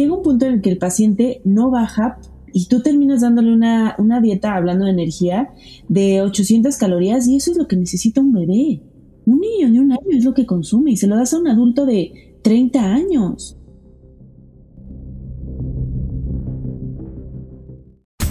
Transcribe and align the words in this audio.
llega 0.00 0.14
un 0.14 0.22
punto 0.22 0.46
en 0.46 0.54
el 0.54 0.60
que 0.62 0.70
el 0.70 0.78
paciente 0.78 1.40
no 1.44 1.70
baja 1.70 2.18
y 2.52 2.66
tú 2.66 2.82
terminas 2.82 3.20
dándole 3.20 3.52
una, 3.52 3.94
una 3.98 4.20
dieta, 4.20 4.54
hablando 4.54 4.86
de 4.86 4.92
energía, 4.92 5.50
de 5.88 6.22
800 6.22 6.76
calorías 6.76 7.26
y 7.28 7.36
eso 7.36 7.52
es 7.52 7.56
lo 7.56 7.68
que 7.68 7.76
necesita 7.76 8.20
un 8.20 8.32
bebé. 8.32 8.82
Un 9.26 9.40
niño 9.40 9.70
de 9.70 9.80
un 9.80 9.92
año 9.92 10.00
es 10.10 10.24
lo 10.24 10.34
que 10.34 10.46
consume 10.46 10.92
y 10.92 10.96
se 10.96 11.06
lo 11.06 11.16
das 11.16 11.34
a 11.34 11.38
un 11.38 11.48
adulto 11.48 11.86
de 11.86 12.38
30 12.42 12.80
años. 12.80 13.56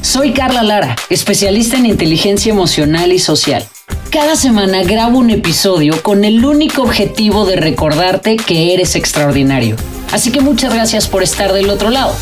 Soy 0.01 0.33
Carla 0.33 0.64
Lara, 0.64 0.96
especialista 1.10 1.78
en 1.78 1.86
inteligencia 1.86 2.51
emocional 2.51 3.14
y 3.14 3.20
social. 3.20 3.64
Cada 4.10 4.36
semana 4.36 4.83
grabo 4.83 5.20
un 5.20 5.29
episodio 5.29 6.01
con 6.01 6.25
el 6.25 6.43
único 6.43 6.82
objetivo 6.82 7.46
de 7.46 7.57
recordarte 7.57 8.36
que 8.38 8.74
eres 8.74 8.96
extraordinario. 8.96 9.75
Así 10.11 10.31
que 10.31 10.41
muchas 10.41 10.73
gracias 10.73 11.07
por 11.07 11.21
estar 11.21 11.54
del 11.54 11.69
otro 11.69 11.91
lado. 11.91 12.15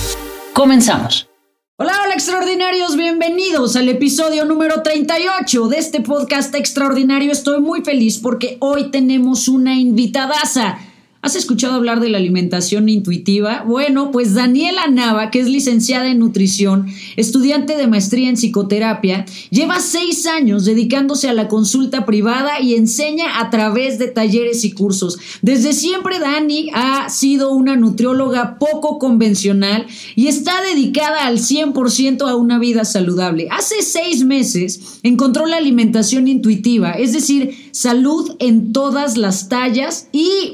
Comenzamos. 0.53 1.29
Hola, 1.77 1.93
hola 2.03 2.15
extraordinarios, 2.15 2.97
bienvenidos 2.97 3.75
al 3.75 3.87
episodio 3.87 4.45
número 4.45 4.81
38 4.81 5.67
de 5.67 5.77
este 5.77 6.01
podcast 6.01 6.53
extraordinario. 6.55 7.31
Estoy 7.31 7.61
muy 7.61 7.81
feliz 7.81 8.17
porque 8.17 8.57
hoy 8.59 8.89
tenemos 8.89 9.47
una 9.47 9.75
invitadaza. 9.75 10.79
¿Has 11.19 11.35
escuchado 11.35 11.73
hablar 11.73 11.99
de 11.99 12.09
la 12.09 12.19
alimentación 12.19 12.89
intuitiva? 12.89 13.63
Bueno, 13.67 14.11
pues 14.11 14.35
Daniela 14.35 14.87
Nava, 14.87 15.31
que 15.31 15.39
es 15.39 15.47
licenciada 15.47 16.07
en 16.07 16.19
nutrición, 16.19 16.87
estudiante 17.15 17.75
de 17.75 17.87
maestría 17.87 18.29
en 18.29 18.35
psicoterapia, 18.35 19.25
lleva 19.49 19.79
seis 19.79 20.27
años 20.27 20.63
dedicándose 20.63 21.27
a 21.27 21.33
la 21.33 21.47
consulta 21.47 22.05
privada 22.05 22.61
y 22.61 22.75
enseña 22.75 23.39
a 23.39 23.49
través 23.49 23.97
de 23.97 24.09
talleres 24.09 24.63
y 24.63 24.73
cursos. 24.73 25.17
Desde 25.41 25.73
siempre 25.73 26.19
Dani 26.19 26.69
ha 26.75 27.09
sido 27.09 27.51
una 27.51 27.75
nutrióloga 27.75 28.59
poco 28.59 28.99
convencional 28.99 29.87
y 30.15 30.27
está 30.27 30.61
dedicada 30.61 31.25
al 31.25 31.39
100% 31.39 32.29
a 32.29 32.35
una 32.35 32.59
vida 32.59 32.85
saludable. 32.85 33.47
Hace 33.49 33.81
seis 33.81 34.23
meses 34.23 34.99
encontró 35.01 35.47
la 35.47 35.57
alimentación 35.57 36.27
intuitiva, 36.27 36.91
es 36.91 37.13
decir, 37.13 37.69
salud 37.71 38.35
en 38.39 38.71
todas 38.71 39.17
las 39.17 39.49
tallas 39.49 40.09
y 40.11 40.53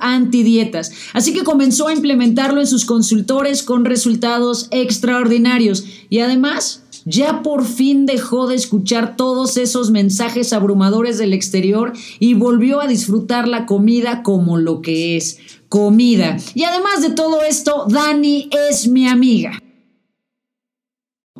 antidietas. 0.00 0.92
Así 1.12 1.32
que 1.32 1.44
comenzó 1.44 1.88
a 1.88 1.92
implementarlo 1.92 2.60
en 2.60 2.66
sus 2.66 2.84
consultores 2.84 3.62
con 3.62 3.84
resultados 3.84 4.68
extraordinarios 4.70 5.84
y 6.08 6.20
además 6.20 6.82
ya 7.04 7.42
por 7.42 7.64
fin 7.64 8.06
dejó 8.06 8.46
de 8.46 8.54
escuchar 8.54 9.16
todos 9.16 9.56
esos 9.56 9.90
mensajes 9.90 10.52
abrumadores 10.52 11.18
del 11.18 11.32
exterior 11.32 11.92
y 12.18 12.34
volvió 12.34 12.80
a 12.80 12.86
disfrutar 12.86 13.46
la 13.46 13.66
comida 13.66 14.22
como 14.22 14.56
lo 14.56 14.80
que 14.80 15.16
es, 15.16 15.38
comida. 15.68 16.38
Y 16.54 16.64
además 16.64 17.02
de 17.02 17.10
todo 17.10 17.42
esto, 17.42 17.86
Dani 17.88 18.48
es 18.70 18.88
mi 18.88 19.06
amiga. 19.06 19.58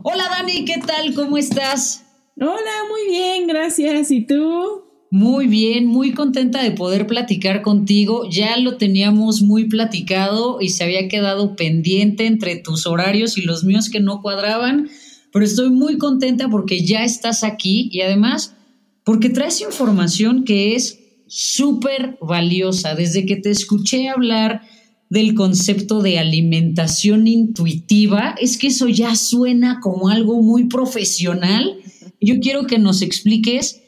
Hola 0.03 0.25
Dani, 0.29 0.65
¿qué 0.67 0.83
tal? 0.87 1.15
¿Cómo 1.15 1.39
estás? 1.39 2.05
Hola, 2.37 2.73
muy 2.91 3.07
bien, 3.09 3.47
gracias. 3.47 4.11
¿Y 4.11 4.27
tú? 4.27 4.84
Muy 5.15 5.47
bien, 5.47 5.87
muy 5.87 6.11
contenta 6.11 6.61
de 6.61 6.73
poder 6.73 7.07
platicar 7.07 7.63
contigo. 7.63 8.29
Ya 8.29 8.57
lo 8.57 8.79
teníamos 8.79 9.43
muy 9.43 9.69
platicado 9.69 10.61
y 10.61 10.71
se 10.71 10.83
había 10.83 11.07
quedado 11.07 11.55
pendiente 11.55 12.27
entre 12.27 12.57
tus 12.57 12.85
horarios 12.85 13.39
y 13.39 13.43
los 13.43 13.63
míos 13.63 13.91
que 13.91 14.01
no 14.01 14.23
cuadraban, 14.23 14.89
pero 15.33 15.45
estoy 15.45 15.71
muy 15.71 15.99
contenta 15.99 16.49
porque 16.49 16.85
ya 16.85 17.05
estás 17.05 17.45
aquí 17.45 17.89
y 17.93 18.01
además 18.01 18.57
porque 19.05 19.31
traes 19.31 19.61
información 19.61 20.43
que 20.43 20.75
es 20.75 20.99
súper 21.29 22.19
valiosa. 22.21 22.97
Desde 22.97 23.25
que 23.25 23.37
te 23.37 23.51
escuché 23.51 24.09
hablar 24.09 24.63
del 25.11 25.37
concepto 25.37 26.03
de 26.03 26.19
alimentación 26.19 27.29
intuitiva, 27.29 28.35
es 28.41 28.59
que 28.59 28.67
eso 28.67 28.89
ya 28.89 29.15
suena 29.15 29.79
como 29.81 30.09
algo 30.09 30.43
muy 30.43 30.65
profesional. 30.65 31.77
Yo 32.21 32.41
quiero 32.41 32.67
que 32.67 32.81
nos 32.81 33.01
expliques 33.01 33.84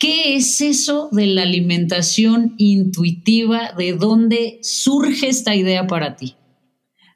¿Qué 0.00 0.34
es 0.34 0.62
eso 0.62 1.10
de 1.12 1.26
la 1.26 1.42
alimentación 1.42 2.54
intuitiva? 2.56 3.72
¿De 3.76 3.92
dónde 3.92 4.58
surge 4.62 5.28
esta 5.28 5.54
idea 5.54 5.86
para 5.86 6.16
ti? 6.16 6.36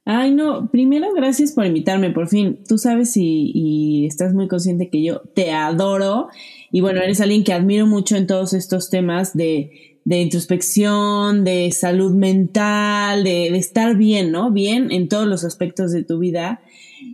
Ay, 0.04 0.32
no, 0.32 0.70
primero 0.70 1.14
gracias 1.14 1.52
por 1.52 1.64
invitarme, 1.64 2.10
por 2.10 2.28
fin. 2.28 2.58
Tú 2.68 2.76
sabes 2.76 3.16
y, 3.16 4.04
estás 4.04 4.34
muy 4.34 4.48
consciente 4.48 4.90
que 4.90 5.02
yo 5.02 5.22
te 5.34 5.50
adoro 5.50 6.28
y 6.70 6.82
bueno, 6.82 7.00
eres 7.00 7.22
alguien 7.22 7.42
que 7.42 7.54
admiro 7.54 7.86
mucho 7.86 8.16
en 8.16 8.26
todos 8.26 8.52
estos 8.52 8.90
temas 8.90 9.34
de, 9.34 10.02
introspección, 10.04 11.42
de 11.42 11.72
salud 11.72 12.12
mental, 12.12 13.24
de, 13.24 13.48
de, 13.50 13.56
estar 13.56 13.96
bien, 13.96 14.30
¿no? 14.30 14.50
Bien 14.50 14.92
en 14.92 15.08
todos 15.08 15.26
los 15.26 15.42
aspectos 15.44 15.90
de 15.90 16.04
tu 16.04 16.18
vida. 16.18 16.60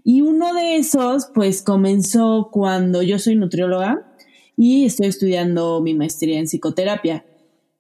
Y 0.03 0.23
uno 0.23 0.53
de 0.53 0.75
esos, 0.75 1.29
pues 1.33 1.63
comenzó 1.63 2.49
cuando 2.51 3.05
yo 3.05 3.21
soy 3.21 3.37
nutrióloga 3.37 4.10
y 4.57 4.85
estoy 4.85 5.07
estudiando 5.07 5.81
mi 5.81 5.95
maestría 5.95 6.39
en 6.39 6.47
psicoterapia. 6.47 7.25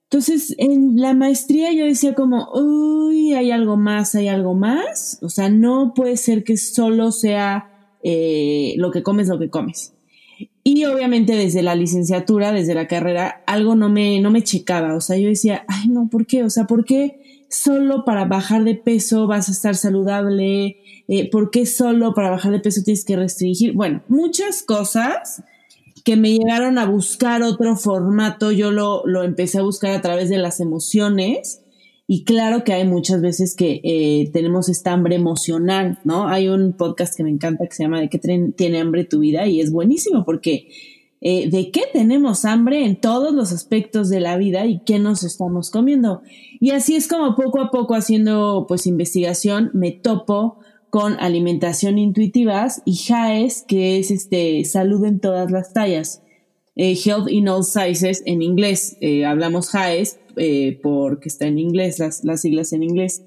Entonces, 0.04 0.54
en 0.58 1.00
la 1.00 1.14
maestría 1.14 1.72
yo 1.72 1.84
decía 1.84 2.14
como, 2.14 2.50
uy, 2.52 3.32
hay 3.34 3.52
algo 3.52 3.76
más, 3.76 4.16
hay 4.16 4.26
algo 4.26 4.54
más. 4.54 5.18
O 5.22 5.28
sea, 5.28 5.48
no 5.48 5.94
puede 5.94 6.16
ser 6.16 6.42
que 6.42 6.56
solo 6.56 7.12
sea 7.12 7.96
eh, 8.02 8.74
lo 8.76 8.90
que 8.90 9.04
comes, 9.04 9.28
lo 9.28 9.38
que 9.38 9.50
comes. 9.50 9.92
Y 10.64 10.84
obviamente 10.84 11.36
desde 11.36 11.62
la 11.62 11.76
licenciatura, 11.76 12.52
desde 12.52 12.74
la 12.74 12.88
carrera, 12.88 13.42
algo 13.46 13.76
no 13.76 13.88
me, 13.88 14.20
no 14.20 14.32
me 14.32 14.42
checaba. 14.42 14.94
O 14.94 15.00
sea, 15.00 15.16
yo 15.16 15.28
decía, 15.28 15.64
ay, 15.68 15.88
no, 15.88 16.08
¿por 16.10 16.26
qué? 16.26 16.42
O 16.42 16.50
sea, 16.50 16.66
¿por 16.66 16.84
qué 16.84 17.44
solo 17.48 18.04
para 18.04 18.24
bajar 18.24 18.64
de 18.64 18.74
peso 18.74 19.26
vas 19.28 19.48
a 19.48 19.52
estar 19.52 19.76
saludable? 19.76 20.78
Eh, 21.08 21.30
¿Por 21.30 21.50
qué 21.50 21.66
solo 21.66 22.14
para 22.14 22.30
bajar 22.30 22.52
de 22.52 22.60
peso 22.60 22.82
tienes 22.82 23.04
que 23.04 23.16
restringir? 23.16 23.74
Bueno, 23.74 24.02
muchas 24.08 24.62
cosas 24.62 25.42
que 26.04 26.16
me 26.16 26.32
llegaron 26.32 26.78
a 26.78 26.86
buscar 26.86 27.42
otro 27.42 27.76
formato, 27.76 28.52
yo 28.52 28.70
lo, 28.70 29.02
lo 29.06 29.22
empecé 29.22 29.58
a 29.58 29.62
buscar 29.62 29.92
a 29.92 30.00
través 30.00 30.28
de 30.28 30.38
las 30.38 30.60
emociones. 30.60 31.62
Y 32.06 32.24
claro 32.24 32.64
que 32.64 32.72
hay 32.72 32.84
muchas 32.84 33.22
veces 33.22 33.54
que 33.54 33.80
eh, 33.84 34.30
tenemos 34.32 34.68
esta 34.68 34.92
hambre 34.92 35.14
emocional, 35.14 36.00
¿no? 36.02 36.26
Hay 36.26 36.48
un 36.48 36.72
podcast 36.72 37.16
que 37.16 37.22
me 37.22 37.30
encanta 37.30 37.66
que 37.66 37.74
se 37.74 37.84
llama 37.84 38.00
¿De 38.00 38.08
qué 38.08 38.18
tiene 38.18 38.80
hambre 38.80 39.04
tu 39.04 39.20
vida? 39.20 39.46
Y 39.46 39.60
es 39.60 39.70
buenísimo 39.70 40.24
porque 40.24 40.66
eh, 41.20 41.50
¿de 41.50 41.70
qué 41.70 41.82
tenemos 41.92 42.44
hambre 42.46 42.84
en 42.84 42.96
todos 42.96 43.34
los 43.34 43.52
aspectos 43.52 44.08
de 44.08 44.20
la 44.20 44.38
vida 44.38 44.66
y 44.66 44.80
qué 44.80 44.98
nos 44.98 45.22
estamos 45.22 45.70
comiendo? 45.70 46.22
Y 46.60 46.70
así 46.70 46.96
es 46.96 47.08
como 47.08 47.36
poco 47.36 47.60
a 47.60 47.70
poco 47.70 47.94
haciendo 47.94 48.64
pues 48.66 48.86
investigación 48.86 49.70
me 49.74 49.92
topo 49.92 50.58
con 50.90 51.18
alimentación 51.20 51.98
intuitivas 51.98 52.82
y 52.84 53.00
HAES, 53.10 53.64
que 53.66 53.98
es 53.98 54.10
este 54.10 54.64
salud 54.64 55.04
en 55.04 55.20
todas 55.20 55.50
las 55.50 55.72
tallas. 55.72 56.22
Eh, 56.76 56.96
health 56.96 57.28
in 57.28 57.48
all 57.48 57.64
sizes 57.64 58.22
en 58.26 58.42
inglés. 58.42 58.96
Eh, 59.00 59.24
hablamos 59.24 59.74
HAES 59.74 60.18
eh, 60.36 60.78
porque 60.82 61.28
está 61.28 61.46
en 61.46 61.58
inglés, 61.58 61.98
las, 61.98 62.24
las 62.24 62.42
siglas 62.42 62.72
en 62.72 62.82
inglés. 62.82 63.22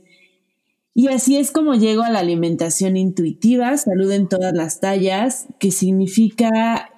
Y 0.93 1.07
así 1.07 1.37
es 1.37 1.51
como 1.51 1.73
llego 1.73 2.03
a 2.03 2.11
la 2.11 2.19
alimentación 2.19 2.97
intuitiva, 2.97 3.75
salud 3.77 4.11
en 4.11 4.27
todas 4.29 4.53
las 4.53 4.79
tallas, 4.79 5.47
que 5.59 5.71
significa 5.71 6.91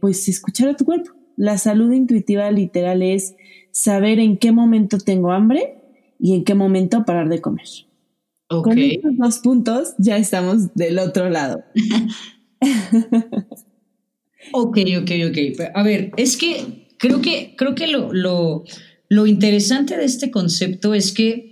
pues 0.00 0.28
escuchar 0.28 0.68
a 0.68 0.76
tu 0.76 0.84
cuerpo. 0.84 1.10
La 1.36 1.58
salud 1.58 1.90
intuitiva 1.92 2.48
literal 2.52 3.02
es 3.02 3.34
saber 3.72 4.20
en 4.20 4.36
qué 4.36 4.52
momento 4.52 4.98
tengo 4.98 5.32
hambre 5.32 5.78
y 6.20 6.36
en 6.36 6.44
qué 6.44 6.54
momento 6.54 7.04
parar 7.04 7.28
de 7.28 7.40
comer. 7.40 7.66
Con 8.60 8.78
estos 8.78 9.16
dos 9.16 9.38
puntos 9.38 9.94
ya 9.98 10.18
estamos 10.18 10.74
del 10.74 10.98
otro 10.98 11.30
lado. 11.30 11.64
ok, 14.52 14.78
ok, 15.00 15.10
ok. 15.28 15.38
A 15.74 15.82
ver, 15.82 16.10
es 16.16 16.36
que 16.36 16.86
creo 16.98 17.22
que, 17.22 17.54
creo 17.56 17.74
que 17.74 17.86
lo, 17.86 18.12
lo, 18.12 18.64
lo 19.08 19.26
interesante 19.26 19.96
de 19.96 20.04
este 20.04 20.30
concepto 20.30 20.92
es 20.92 21.12
que 21.12 21.51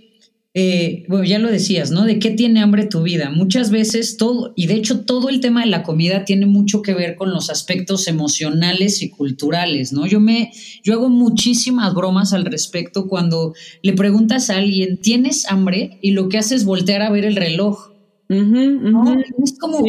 eh, 0.53 1.05
bueno, 1.07 1.23
ya 1.23 1.39
lo 1.39 1.49
decías, 1.49 1.91
¿no? 1.91 2.03
¿De 2.03 2.19
qué 2.19 2.31
tiene 2.31 2.59
hambre 2.59 2.85
tu 2.85 3.03
vida? 3.03 3.29
Muchas 3.29 3.71
veces 3.71 4.17
todo, 4.17 4.51
y 4.57 4.67
de 4.67 4.73
hecho 4.73 5.05
todo 5.05 5.29
el 5.29 5.39
tema 5.39 5.61
de 5.61 5.69
la 5.69 5.81
comida 5.81 6.25
tiene 6.25 6.45
mucho 6.45 6.81
que 6.81 6.93
ver 6.93 7.15
con 7.15 7.31
los 7.31 7.49
aspectos 7.49 8.07
emocionales 8.09 9.01
y 9.01 9.09
culturales, 9.09 9.93
¿no? 9.93 10.05
Yo 10.07 10.19
me, 10.19 10.51
yo 10.83 10.93
hago 10.93 11.07
muchísimas 11.09 11.93
bromas 11.93 12.33
al 12.33 12.43
respecto 12.43 13.07
cuando 13.07 13.53
le 13.81 13.93
preguntas 13.93 14.49
a 14.49 14.57
alguien, 14.57 14.99
¿tienes 14.99 15.49
hambre? 15.49 15.99
Y 16.01 16.11
lo 16.11 16.27
que 16.27 16.37
hace 16.37 16.55
es 16.55 16.65
voltear 16.65 17.01
a 17.01 17.11
ver 17.11 17.23
el 17.23 17.37
reloj. 17.37 17.91
Es 18.27 19.57
como, 19.59 19.83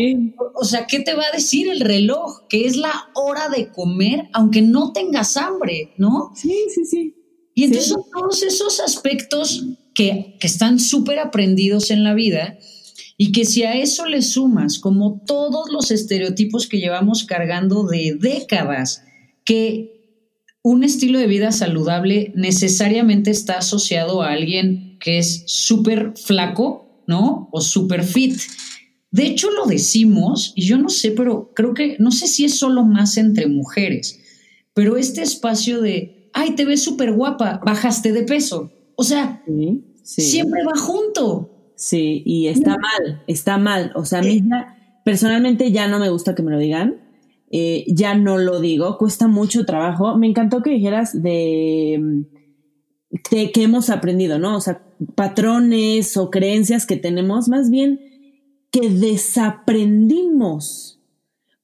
o 0.54 0.64
sea, 0.64 0.86
¿qué 0.86 1.00
te 1.00 1.14
va 1.14 1.24
a 1.24 1.36
decir 1.36 1.68
el 1.68 1.80
reloj? 1.80 2.46
Que 2.48 2.66
es 2.66 2.76
la 2.76 2.92
hora 3.14 3.48
de 3.48 3.68
comer, 3.70 4.28
aunque 4.32 4.62
no 4.62 4.92
tengas 4.92 5.36
hambre, 5.36 5.92
¿no? 5.96 6.32
Sí, 6.34 6.54
sí, 6.72 6.84
sí. 6.84 7.14
Y 7.54 7.64
entonces 7.64 7.90
son 7.90 8.02
todos 8.12 8.42
esos 8.42 8.80
aspectos 8.80 9.64
que, 9.94 10.36
están 10.40 10.78
súper 10.80 11.18
aprendidos 11.18 11.90
en 11.90 12.04
la 12.04 12.14
vida 12.14 12.58
y 13.16 13.32
que 13.32 13.44
si 13.44 13.62
a 13.62 13.76
eso 13.76 14.06
le 14.06 14.22
sumas 14.22 14.78
como 14.78 15.22
todos 15.26 15.70
los 15.70 15.90
estereotipos 15.90 16.66
que 16.66 16.78
llevamos 16.78 17.24
cargando 17.24 17.84
de 17.84 18.16
décadas, 18.18 19.04
que 19.44 19.92
un 20.62 20.84
estilo 20.84 21.18
de 21.18 21.26
vida 21.26 21.52
saludable 21.52 22.32
necesariamente 22.36 23.30
está 23.30 23.58
asociado 23.58 24.22
a 24.22 24.30
alguien 24.30 24.98
que 25.00 25.18
es 25.18 25.44
súper 25.46 26.14
flaco, 26.16 27.02
¿no? 27.06 27.48
O 27.52 27.60
super 27.60 28.04
fit. 28.04 28.40
De 29.10 29.26
hecho, 29.26 29.50
lo 29.50 29.66
decimos, 29.66 30.52
y 30.56 30.62
yo 30.62 30.78
no 30.78 30.88
sé, 30.88 31.10
pero 31.10 31.52
creo 31.54 31.74
que, 31.74 31.96
no 31.98 32.12
sé 32.12 32.26
si 32.26 32.44
es 32.44 32.58
solo 32.58 32.84
más 32.84 33.18
entre 33.18 33.46
mujeres, 33.46 34.20
pero 34.72 34.96
este 34.96 35.22
espacio 35.22 35.80
de, 35.80 36.30
ay, 36.32 36.54
te 36.54 36.64
ves 36.64 36.82
súper 36.82 37.12
guapa, 37.12 37.60
bajaste 37.64 38.12
de 38.12 38.22
peso. 38.22 38.72
O 38.96 39.04
sea, 39.04 39.42
siempre 40.02 40.62
va 40.64 40.78
junto. 40.78 41.50
Sí, 41.76 42.22
y 42.24 42.48
está 42.48 42.76
mal, 42.78 43.22
está 43.26 43.58
mal. 43.58 43.92
O 43.94 44.04
sea, 44.04 44.20
a 44.20 44.22
mí 44.22 44.42
personalmente 45.04 45.72
ya 45.72 45.88
no 45.88 45.98
me 45.98 46.10
gusta 46.10 46.34
que 46.34 46.42
me 46.42 46.52
lo 46.52 46.58
digan. 46.58 47.00
Eh, 47.50 47.84
ya 47.88 48.14
no 48.14 48.38
lo 48.38 48.60
digo, 48.60 48.96
cuesta 48.98 49.28
mucho 49.28 49.66
trabajo. 49.66 50.16
Me 50.16 50.26
encantó 50.26 50.62
que 50.62 50.70
dijeras 50.70 51.22
de, 51.22 52.24
de 53.30 53.52
que 53.52 53.62
hemos 53.62 53.90
aprendido, 53.90 54.38
¿no? 54.38 54.56
O 54.56 54.60
sea, 54.60 54.82
patrones 55.14 56.16
o 56.16 56.30
creencias 56.30 56.86
que 56.86 56.96
tenemos, 56.96 57.48
más 57.48 57.70
bien 57.70 58.00
que 58.70 58.88
desaprendimos, 58.88 61.00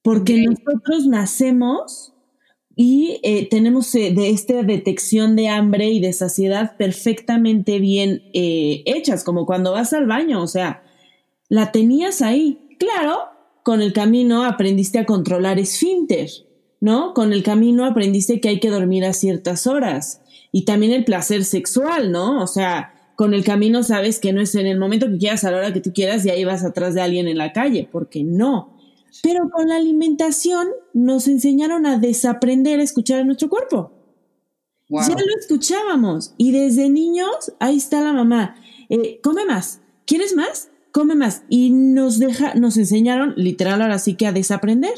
porque 0.03 0.43
nosotros 0.43 1.07
nacemos 1.07 2.13
y 2.81 3.19
eh, 3.25 3.49
tenemos 3.49 3.93
eh, 3.97 4.13
de 4.13 4.31
esta 4.31 4.63
detección 4.63 5.35
de 5.35 5.49
hambre 5.49 5.89
y 5.89 5.99
de 5.99 6.13
saciedad 6.13 6.77
perfectamente 6.77 7.81
bien 7.81 8.23
eh, 8.33 8.85
hechas, 8.87 9.25
como 9.25 9.47
cuando 9.47 9.73
vas 9.73 9.93
al 9.93 10.07
baño, 10.07 10.41
o 10.41 10.47
sea, 10.47 10.85
la 11.49 11.73
tenías 11.73 12.23
ahí. 12.23 12.77
Claro, 12.79 13.19
con 13.65 13.83
el 13.83 13.93
camino 13.93 14.45
aprendiste 14.45 15.01
a 15.01 15.07
controlar 15.07 15.59
esfínter, 15.59 16.31
¿no? 16.81 17.15
Con 17.15 17.33
el 17.33 17.43
camino 17.43 17.85
aprendiste 17.85 18.41
que 18.41 18.49
hay 18.49 18.61
que 18.61 18.71
dormir 18.71 19.05
a 19.05 19.13
ciertas 19.13 19.67
horas 19.67 20.21
y 20.53 20.65
también 20.65 20.93
el 20.93 21.05
placer 21.05 21.45
sexual, 21.45 22.13
¿no? 22.13 22.41
O 22.41 22.47
sea, 22.47 22.95
con 23.17 23.35
el 23.35 23.43
camino 23.43 23.83
sabes 23.83 24.21
que 24.21 24.33
no 24.33 24.41
es 24.41 24.55
en 24.55 24.69
el 24.69 24.79
momento 24.79 25.09
que 25.09 25.19
quieras, 25.19 25.43
a 25.43 25.51
la 25.51 25.57
hora 25.57 25.73
que 25.73 25.81
tú 25.81 25.93
quieras, 25.93 26.25
y 26.25 26.31
ahí 26.31 26.45
vas 26.45 26.65
atrás 26.65 26.95
de 26.95 27.01
alguien 27.01 27.27
en 27.27 27.39
la 27.39 27.53
calle, 27.53 27.89
porque 27.91 28.23
no. 28.23 28.78
Pero 29.23 29.51
con 29.51 29.69
la 29.69 29.77
alimentación 29.77 30.69
nos 30.93 31.29
enseñaron 31.29 31.87
a 31.87 31.99
desaprender 31.99 32.81
a 32.81 32.83
escuchar 32.83 33.21
a 33.21 33.25
nuestro 33.25 33.49
cuerpo. 33.49 33.93
Ya 34.91 35.09
lo 35.09 35.39
escuchábamos 35.39 36.35
y 36.39 36.53
desde 36.53 36.89
niños 36.89 37.53
ahí 37.61 37.77
está 37.77 38.01
la 38.01 38.13
mamá. 38.13 38.57
Eh, 38.89 39.21
come 39.23 39.45
más. 39.45 39.81
¿Quieres 40.07 40.35
más? 40.35 40.71
Come 40.93 41.15
más. 41.15 41.43
Y 41.51 41.71
nos 41.71 42.19
deja, 42.19 42.55
nos 42.55 42.77
enseñaron 42.79 43.35
literal 43.37 43.83
ahora 43.83 43.99
sí 43.99 44.15
que 44.15 44.27
a 44.27 44.33
desaprender. 44.33 44.95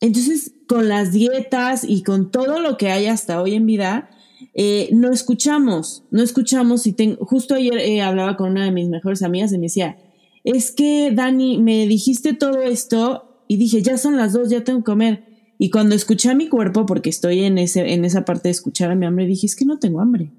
Entonces, 0.00 0.52
con 0.66 0.88
las 0.88 1.12
dietas 1.12 1.84
y 1.84 2.02
con 2.02 2.30
todo 2.30 2.58
lo 2.60 2.76
que 2.76 2.90
hay 2.90 3.06
hasta 3.06 3.40
hoy 3.40 3.54
en 3.54 3.64
vida, 3.64 4.10
eh, 4.54 4.88
no 4.92 5.12
escuchamos, 5.12 6.02
no 6.10 6.22
escuchamos. 6.22 6.86
Y 6.86 6.92
tengo, 6.92 7.24
justo 7.24 7.54
ayer 7.54 7.78
eh, 7.78 8.02
hablaba 8.02 8.36
con 8.36 8.50
una 8.50 8.64
de 8.64 8.72
mis 8.72 8.88
mejores 8.88 9.22
amigas 9.22 9.52
y 9.52 9.58
me 9.58 9.66
decía, 9.66 9.96
es 10.44 10.70
que 10.70 11.10
Dani, 11.12 11.58
me 11.58 11.86
dijiste 11.86 12.34
todo 12.34 12.62
esto 12.62 13.44
y 13.48 13.56
dije, 13.56 13.82
ya 13.82 13.98
son 13.98 14.16
las 14.16 14.32
dos, 14.32 14.50
ya 14.50 14.62
tengo 14.62 14.80
que 14.80 14.84
comer. 14.84 15.24
Y 15.58 15.70
cuando 15.70 15.94
escuché 15.94 16.30
a 16.30 16.34
mi 16.34 16.48
cuerpo, 16.48 16.86
porque 16.86 17.10
estoy 17.10 17.44
en, 17.44 17.58
ese, 17.58 17.92
en 17.92 18.04
esa 18.04 18.24
parte 18.24 18.48
de 18.48 18.52
escuchar 18.52 18.90
a 18.90 18.94
mi 18.94 19.06
hambre, 19.06 19.26
dije, 19.26 19.46
es 19.46 19.56
que 19.56 19.64
no 19.64 19.78
tengo 19.78 20.00
hambre. 20.00 20.32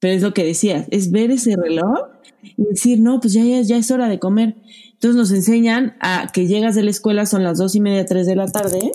Pero 0.00 0.14
es 0.14 0.22
lo 0.22 0.34
que 0.34 0.44
decías, 0.44 0.86
es 0.90 1.10
ver 1.10 1.30
ese 1.30 1.56
reloj 1.56 2.08
y 2.56 2.64
decir, 2.64 3.00
no, 3.00 3.20
pues 3.20 3.32
ya, 3.32 3.44
ya, 3.44 3.60
ya 3.62 3.76
es 3.76 3.90
hora 3.90 4.08
de 4.08 4.18
comer. 4.18 4.56
Entonces 4.92 5.16
nos 5.16 5.30
enseñan 5.30 5.96
a 6.00 6.30
que 6.32 6.46
llegas 6.46 6.74
de 6.74 6.82
la 6.82 6.90
escuela, 6.90 7.26
son 7.26 7.44
las 7.44 7.58
dos 7.58 7.74
y 7.74 7.80
media, 7.80 8.04
tres 8.06 8.26
de 8.26 8.36
la 8.36 8.46
tarde, 8.48 8.92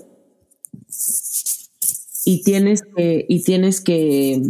y 2.25 2.43
tienes 2.43 2.81
que, 2.95 3.25
y 3.27 3.43
tienes 3.43 3.81
que, 3.81 4.41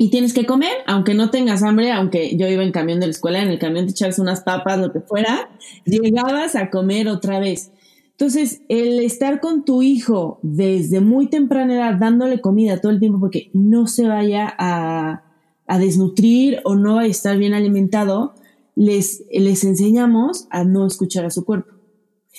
y 0.00 0.10
tienes 0.10 0.32
que 0.32 0.46
comer, 0.46 0.72
aunque 0.86 1.14
no 1.14 1.30
tengas 1.30 1.64
hambre, 1.64 1.90
aunque 1.90 2.36
yo 2.36 2.46
iba 2.46 2.62
en 2.62 2.70
camión 2.70 3.00
de 3.00 3.06
la 3.06 3.10
escuela, 3.10 3.42
en 3.42 3.48
el 3.48 3.58
camión 3.58 3.84
te 3.84 3.90
echabas 3.90 4.20
unas 4.20 4.42
papas, 4.42 4.78
lo 4.78 4.92
que 4.92 5.00
fuera, 5.00 5.50
llegabas 5.84 6.54
a 6.54 6.70
comer 6.70 7.08
otra 7.08 7.40
vez. 7.40 7.72
Entonces, 8.12 8.62
el 8.68 9.00
estar 9.00 9.40
con 9.40 9.64
tu 9.64 9.82
hijo 9.82 10.38
desde 10.42 11.00
muy 11.00 11.28
temprana 11.28 11.74
edad, 11.74 11.98
dándole 11.98 12.40
comida 12.40 12.80
todo 12.80 12.92
el 12.92 13.00
tiempo 13.00 13.18
porque 13.18 13.50
no 13.52 13.88
se 13.88 14.06
vaya 14.06 14.54
a, 14.56 15.24
a 15.66 15.78
desnutrir 15.78 16.60
o 16.64 16.76
no 16.76 16.94
va 16.94 17.02
a 17.02 17.06
estar 17.06 17.36
bien 17.36 17.54
alimentado, 17.54 18.34
les, 18.76 19.24
les 19.32 19.64
enseñamos 19.64 20.46
a 20.50 20.62
no 20.62 20.86
escuchar 20.86 21.24
a 21.24 21.30
su 21.30 21.44
cuerpo. 21.44 21.72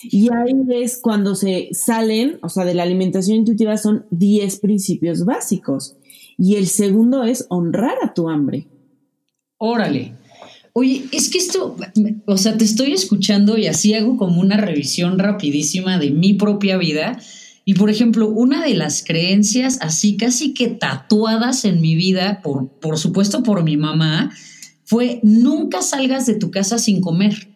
Y 0.04 0.30
ahí 0.34 0.54
es 0.82 0.98
cuando 0.98 1.36
se 1.36 1.70
salen, 1.74 2.40
o 2.42 2.48
sea, 2.48 2.64
de 2.64 2.74
la 2.74 2.84
alimentación 2.84 3.38
intuitiva 3.38 3.76
son 3.76 4.06
10 4.12 4.60
principios 4.60 5.26
básicos. 5.26 5.98
Y 6.40 6.56
el 6.56 6.68
segundo 6.68 7.24
es 7.26 7.46
honrar 7.50 7.98
a 8.02 8.14
tu 8.14 8.30
hambre. 8.30 8.66
Órale. 9.58 10.16
Oye, 10.72 11.04
es 11.12 11.30
que 11.30 11.38
esto, 11.38 11.76
o 12.26 12.38
sea, 12.38 12.58
te 12.58 12.64
estoy 12.64 12.94
escuchando 12.94 13.58
y 13.58 13.68
así 13.68 13.94
hago 13.94 14.16
como 14.16 14.40
una 14.40 14.56
revisión 14.56 15.20
rapidísima 15.20 16.00
de 16.00 16.12
mi 16.12 16.36
propia 16.36 16.78
vida. 16.78 17.20
Y 17.66 17.74
por 17.74 17.90
ejemplo, 17.90 18.30
una 18.30 18.64
de 18.64 18.74
las 18.74 19.04
creencias 19.04 19.80
así 19.82 20.16
casi 20.16 20.54
que 20.54 20.70
tatuadas 20.70 21.66
en 21.66 21.82
mi 21.82 21.96
vida, 21.96 22.42
por, 22.42 22.70
por 22.80 22.98
supuesto 22.98 23.44
por 23.44 23.66
mi 23.66 23.76
mamá, 23.76 24.32
fue 24.86 25.20
nunca 25.22 25.82
salgas 25.82 26.26
de 26.26 26.36
tu 26.36 26.52
casa 26.52 26.80
sin 26.80 27.02
comer, 27.02 27.50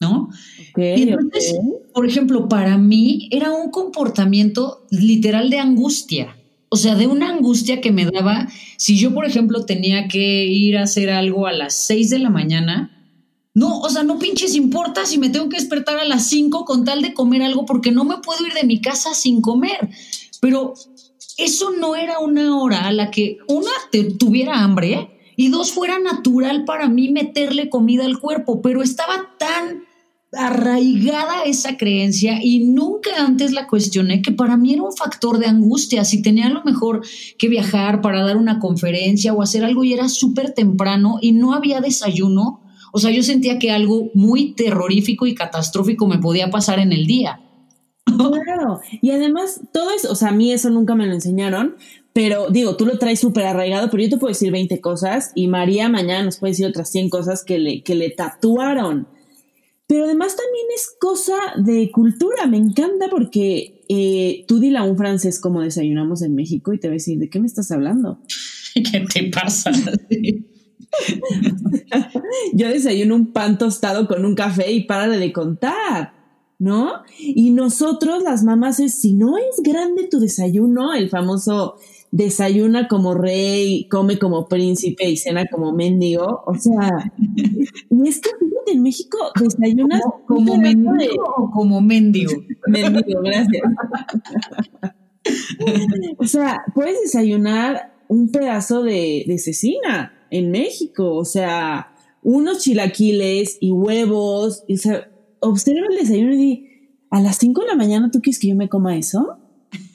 ¿no? 0.00 0.30
entonces, 0.76 1.54
por 1.92 2.06
ejemplo, 2.06 2.48
para 2.48 2.78
mí 2.78 3.28
era 3.30 3.52
un 3.52 3.70
comportamiento 3.70 4.86
literal 4.90 5.50
de 5.50 5.58
angustia. 5.58 6.36
O 6.72 6.76
sea, 6.76 6.94
de 6.94 7.06
una 7.06 7.28
angustia 7.28 7.82
que 7.82 7.92
me 7.92 8.06
daba, 8.06 8.48
si 8.78 8.96
yo, 8.96 9.12
por 9.12 9.26
ejemplo, 9.26 9.66
tenía 9.66 10.08
que 10.08 10.46
ir 10.46 10.78
a 10.78 10.84
hacer 10.84 11.10
algo 11.10 11.46
a 11.46 11.52
las 11.52 11.74
6 11.74 12.08
de 12.08 12.18
la 12.18 12.30
mañana, 12.30 13.10
no, 13.52 13.80
o 13.80 13.90
sea, 13.90 14.04
no 14.04 14.18
pinches 14.18 14.54
importa 14.54 15.04
si 15.04 15.18
me 15.18 15.28
tengo 15.28 15.50
que 15.50 15.58
despertar 15.58 15.98
a 15.98 16.06
las 16.06 16.28
5 16.28 16.64
con 16.64 16.86
tal 16.86 17.02
de 17.02 17.12
comer 17.12 17.42
algo 17.42 17.66
porque 17.66 17.92
no 17.92 18.04
me 18.04 18.16
puedo 18.22 18.46
ir 18.46 18.54
de 18.54 18.64
mi 18.64 18.80
casa 18.80 19.12
sin 19.12 19.42
comer. 19.42 19.90
Pero 20.40 20.72
eso 21.36 21.72
no 21.72 21.94
era 21.94 22.20
una 22.20 22.56
hora 22.56 22.86
a 22.86 22.92
la 22.92 23.10
que 23.10 23.36
una 23.48 23.70
tuviera 24.18 24.62
hambre 24.62 25.10
y 25.36 25.50
dos 25.50 25.72
fuera 25.72 25.98
natural 25.98 26.64
para 26.64 26.88
mí 26.88 27.10
meterle 27.10 27.68
comida 27.68 28.06
al 28.06 28.18
cuerpo, 28.18 28.62
pero 28.62 28.80
estaba 28.80 29.36
tan 29.38 29.84
arraigada 30.32 31.44
esa 31.44 31.76
creencia 31.76 32.38
y 32.42 32.60
nunca 32.60 33.10
antes 33.18 33.52
la 33.52 33.66
cuestioné, 33.66 34.22
que 34.22 34.32
para 34.32 34.56
mí 34.56 34.72
era 34.72 34.82
un 34.82 34.92
factor 34.92 35.38
de 35.38 35.46
angustia. 35.46 36.04
Si 36.04 36.22
tenía 36.22 36.46
a 36.46 36.50
lo 36.50 36.64
mejor 36.64 37.02
que 37.38 37.48
viajar 37.48 38.00
para 38.00 38.24
dar 38.24 38.36
una 38.36 38.58
conferencia 38.58 39.34
o 39.34 39.42
hacer 39.42 39.64
algo 39.64 39.84
y 39.84 39.92
era 39.92 40.08
súper 40.08 40.52
temprano 40.52 41.18
y 41.20 41.32
no 41.32 41.52
había 41.52 41.80
desayuno, 41.80 42.62
o 42.92 42.98
sea, 42.98 43.10
yo 43.10 43.22
sentía 43.22 43.58
que 43.58 43.70
algo 43.70 44.10
muy 44.14 44.52
terrorífico 44.52 45.26
y 45.26 45.34
catastrófico 45.34 46.06
me 46.06 46.18
podía 46.18 46.50
pasar 46.50 46.78
en 46.78 46.92
el 46.92 47.06
día. 47.06 47.40
Claro, 48.04 48.80
y 49.00 49.10
además 49.10 49.60
todo 49.72 49.90
eso, 49.90 50.10
o 50.10 50.14
sea, 50.14 50.28
a 50.28 50.32
mí 50.32 50.52
eso 50.52 50.68
nunca 50.70 50.94
me 50.94 51.06
lo 51.06 51.14
enseñaron, 51.14 51.76
pero 52.12 52.50
digo, 52.50 52.76
tú 52.76 52.84
lo 52.84 52.98
traes 52.98 53.20
súper 53.20 53.46
arraigado, 53.46 53.88
pero 53.90 54.02
yo 54.02 54.10
te 54.10 54.18
puedo 54.18 54.32
decir 54.32 54.52
20 54.52 54.80
cosas 54.80 55.32
y 55.34 55.48
María 55.48 55.88
mañana 55.88 56.24
nos 56.24 56.36
puede 56.38 56.52
decir 56.52 56.66
otras 56.66 56.90
100 56.90 57.08
cosas 57.08 57.44
que 57.44 57.58
le, 57.58 57.82
que 57.82 57.94
le 57.94 58.10
tatuaron. 58.10 59.08
Pero 59.92 60.06
además 60.06 60.34
también 60.34 60.64
es 60.74 60.96
cosa 60.98 61.34
de 61.62 61.90
cultura, 61.90 62.46
me 62.46 62.56
encanta 62.56 63.10
porque 63.10 63.84
eh, 63.90 64.46
tú 64.48 64.58
dile 64.58 64.78
a 64.78 64.84
un 64.84 64.96
francés 64.96 65.38
cómo 65.38 65.60
desayunamos 65.60 66.22
en 66.22 66.34
México 66.34 66.72
y 66.72 66.80
te 66.80 66.88
va 66.88 66.92
a 66.92 66.94
decir, 66.94 67.18
¿de 67.18 67.28
qué 67.28 67.38
me 67.38 67.46
estás 67.46 67.70
hablando? 67.72 68.18
¿Qué 68.74 69.04
te 69.12 69.24
pasa? 69.24 69.70
Yo 72.54 72.68
desayuno 72.68 73.16
un 73.16 73.34
pan 73.34 73.58
tostado 73.58 74.08
con 74.08 74.24
un 74.24 74.34
café 74.34 74.72
y 74.72 74.84
párale 74.84 75.18
de 75.18 75.30
contar, 75.30 76.14
¿no? 76.58 77.02
Y 77.18 77.50
nosotros, 77.50 78.22
las 78.22 78.44
mamás, 78.44 78.80
es 78.80 78.98
si 78.98 79.12
no 79.12 79.36
es 79.36 79.62
grande 79.62 80.08
tu 80.10 80.20
desayuno, 80.20 80.94
el 80.94 81.10
famoso 81.10 81.74
desayuna 82.12 82.88
como 82.88 83.14
rey, 83.14 83.88
come 83.88 84.18
como 84.18 84.46
príncipe 84.46 85.08
y 85.08 85.16
cena 85.16 85.46
como 85.50 85.72
mendigo. 85.72 86.42
O 86.46 86.54
sea, 86.54 87.12
y 87.90 88.08
es 88.08 88.20
que 88.20 88.30
en 88.66 88.82
México 88.82 89.18
desayunas 89.40 90.02
como, 90.26 90.56
mendigo 90.56 91.24
o 91.36 91.50
como 91.50 91.80
mendigo. 91.80 92.32
mendigo, 92.68 93.22
gracias. 93.22 93.62
o 96.18 96.26
sea, 96.26 96.62
puedes 96.74 97.00
desayunar 97.00 97.94
un 98.08 98.30
pedazo 98.30 98.82
de, 98.82 99.24
de 99.26 99.38
cecina 99.38 100.12
en 100.30 100.50
México, 100.50 101.16
o 101.16 101.24
sea, 101.24 101.94
unos 102.22 102.58
chilaquiles 102.58 103.56
y 103.58 103.72
huevos. 103.72 104.64
o 104.68 104.76
sea, 104.76 105.10
observa 105.40 105.86
el 105.90 105.96
desayuno 105.96 106.34
y 106.34 106.36
di, 106.36 106.68
a 107.10 107.20
las 107.22 107.38
5 107.38 107.62
de 107.62 107.66
la 107.68 107.74
mañana, 107.74 108.10
¿tú 108.10 108.20
quieres 108.20 108.38
que 108.38 108.48
yo 108.48 108.54
me 108.54 108.68
coma 108.68 108.96
eso? 108.96 109.38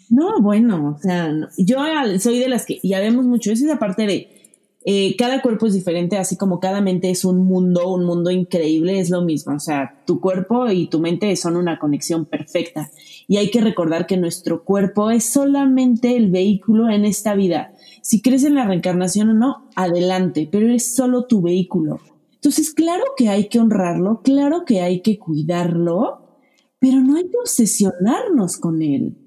No, 0.09 0.41
bueno, 0.41 0.95
o 0.97 1.01
sea, 1.01 1.33
yo 1.57 1.77
soy 2.19 2.39
de 2.39 2.49
las 2.49 2.65
que 2.65 2.79
ya 2.83 2.99
vemos 2.99 3.25
mucho, 3.25 3.51
es 3.51 3.61
esa 3.61 3.77
parte 3.77 4.05
de 4.05 4.37
eh, 4.85 5.17
cada 5.17 5.41
cuerpo 5.41 5.67
es 5.67 5.73
diferente, 5.73 6.17
así 6.17 6.37
como 6.37 6.61
cada 6.61 6.79
mente 6.79 7.09
es 7.09 7.25
un 7.25 7.45
mundo, 7.45 7.91
un 7.93 8.05
mundo 8.05 8.31
increíble, 8.31 8.99
es 8.99 9.09
lo 9.09 9.21
mismo, 9.21 9.53
o 9.53 9.59
sea, 9.59 10.01
tu 10.05 10.21
cuerpo 10.21 10.69
y 10.71 10.87
tu 10.87 11.01
mente 11.01 11.35
son 11.35 11.57
una 11.57 11.77
conexión 11.77 12.25
perfecta 12.25 12.89
y 13.27 13.35
hay 13.35 13.51
que 13.51 13.59
recordar 13.59 14.07
que 14.07 14.15
nuestro 14.15 14.63
cuerpo 14.63 15.11
es 15.11 15.25
solamente 15.25 16.15
el 16.15 16.31
vehículo 16.31 16.89
en 16.89 17.03
esta 17.03 17.35
vida. 17.35 17.73
Si 18.01 18.21
crees 18.21 18.45
en 18.45 18.55
la 18.55 18.65
reencarnación 18.65 19.29
o 19.31 19.33
no, 19.33 19.67
adelante, 19.75 20.47
pero 20.49 20.71
es 20.71 20.95
solo 20.95 21.25
tu 21.25 21.41
vehículo. 21.41 21.99
Entonces, 22.35 22.73
claro 22.73 23.03
que 23.17 23.27
hay 23.27 23.49
que 23.49 23.59
honrarlo, 23.59 24.21
claro 24.23 24.63
que 24.63 24.79
hay 24.79 25.01
que 25.01 25.19
cuidarlo, 25.19 26.39
pero 26.79 27.01
no 27.01 27.17
hay 27.17 27.23
que 27.23 27.37
obsesionarnos 27.37 28.55
con 28.55 28.81
él. 28.81 29.17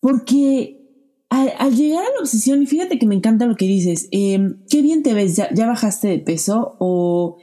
Porque 0.00 0.78
al, 1.28 1.76
llegar 1.76 2.04
a 2.04 2.14
la 2.14 2.20
obsesión, 2.20 2.62
y 2.62 2.66
fíjate 2.66 2.98
que 2.98 3.06
me 3.06 3.14
encanta 3.14 3.46
lo 3.46 3.56
que 3.56 3.66
dices, 3.66 4.08
em, 4.10 4.58
qué 4.70 4.82
bien 4.82 5.02
te 5.02 5.14
ves, 5.14 5.36
ya, 5.36 5.66
bajaste 5.66 6.08
de 6.08 6.18
peso 6.18 6.76
o 6.78 7.36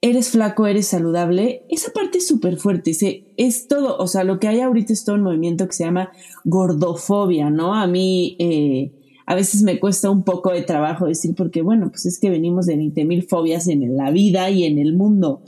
eres 0.00 0.30
flaco, 0.30 0.66
eres 0.66 0.88
saludable, 0.88 1.64
esa 1.68 1.92
parte 1.92 2.18
es 2.18 2.26
súper 2.26 2.56
fuerte, 2.56 2.92
es 3.36 3.68
todo, 3.68 3.96
o 3.98 4.06
sea, 4.08 4.24
lo 4.24 4.40
que 4.40 4.48
hay 4.48 4.60
ahorita 4.60 4.92
es 4.92 5.04
todo 5.04 5.16
un 5.16 5.22
movimiento 5.22 5.66
que 5.66 5.74
se 5.74 5.84
llama 5.84 6.10
gordofobia, 6.44 7.50
¿no? 7.50 7.74
A 7.74 7.86
mí 7.86 8.36
eh, 8.38 8.90
a 9.32 9.34
veces 9.34 9.62
me 9.62 9.80
cuesta 9.80 10.10
un 10.10 10.24
poco 10.24 10.52
de 10.52 10.60
trabajo 10.60 11.06
decir, 11.06 11.34
porque 11.34 11.62
bueno, 11.62 11.88
pues 11.88 12.04
es 12.04 12.20
que 12.20 12.28
venimos 12.28 12.66
de 12.66 12.76
20 12.76 13.06
mil 13.06 13.22
fobias 13.22 13.66
en 13.66 13.96
la 13.96 14.10
vida 14.10 14.50
y 14.50 14.64
en 14.64 14.78
el 14.78 14.94
mundo. 14.94 15.42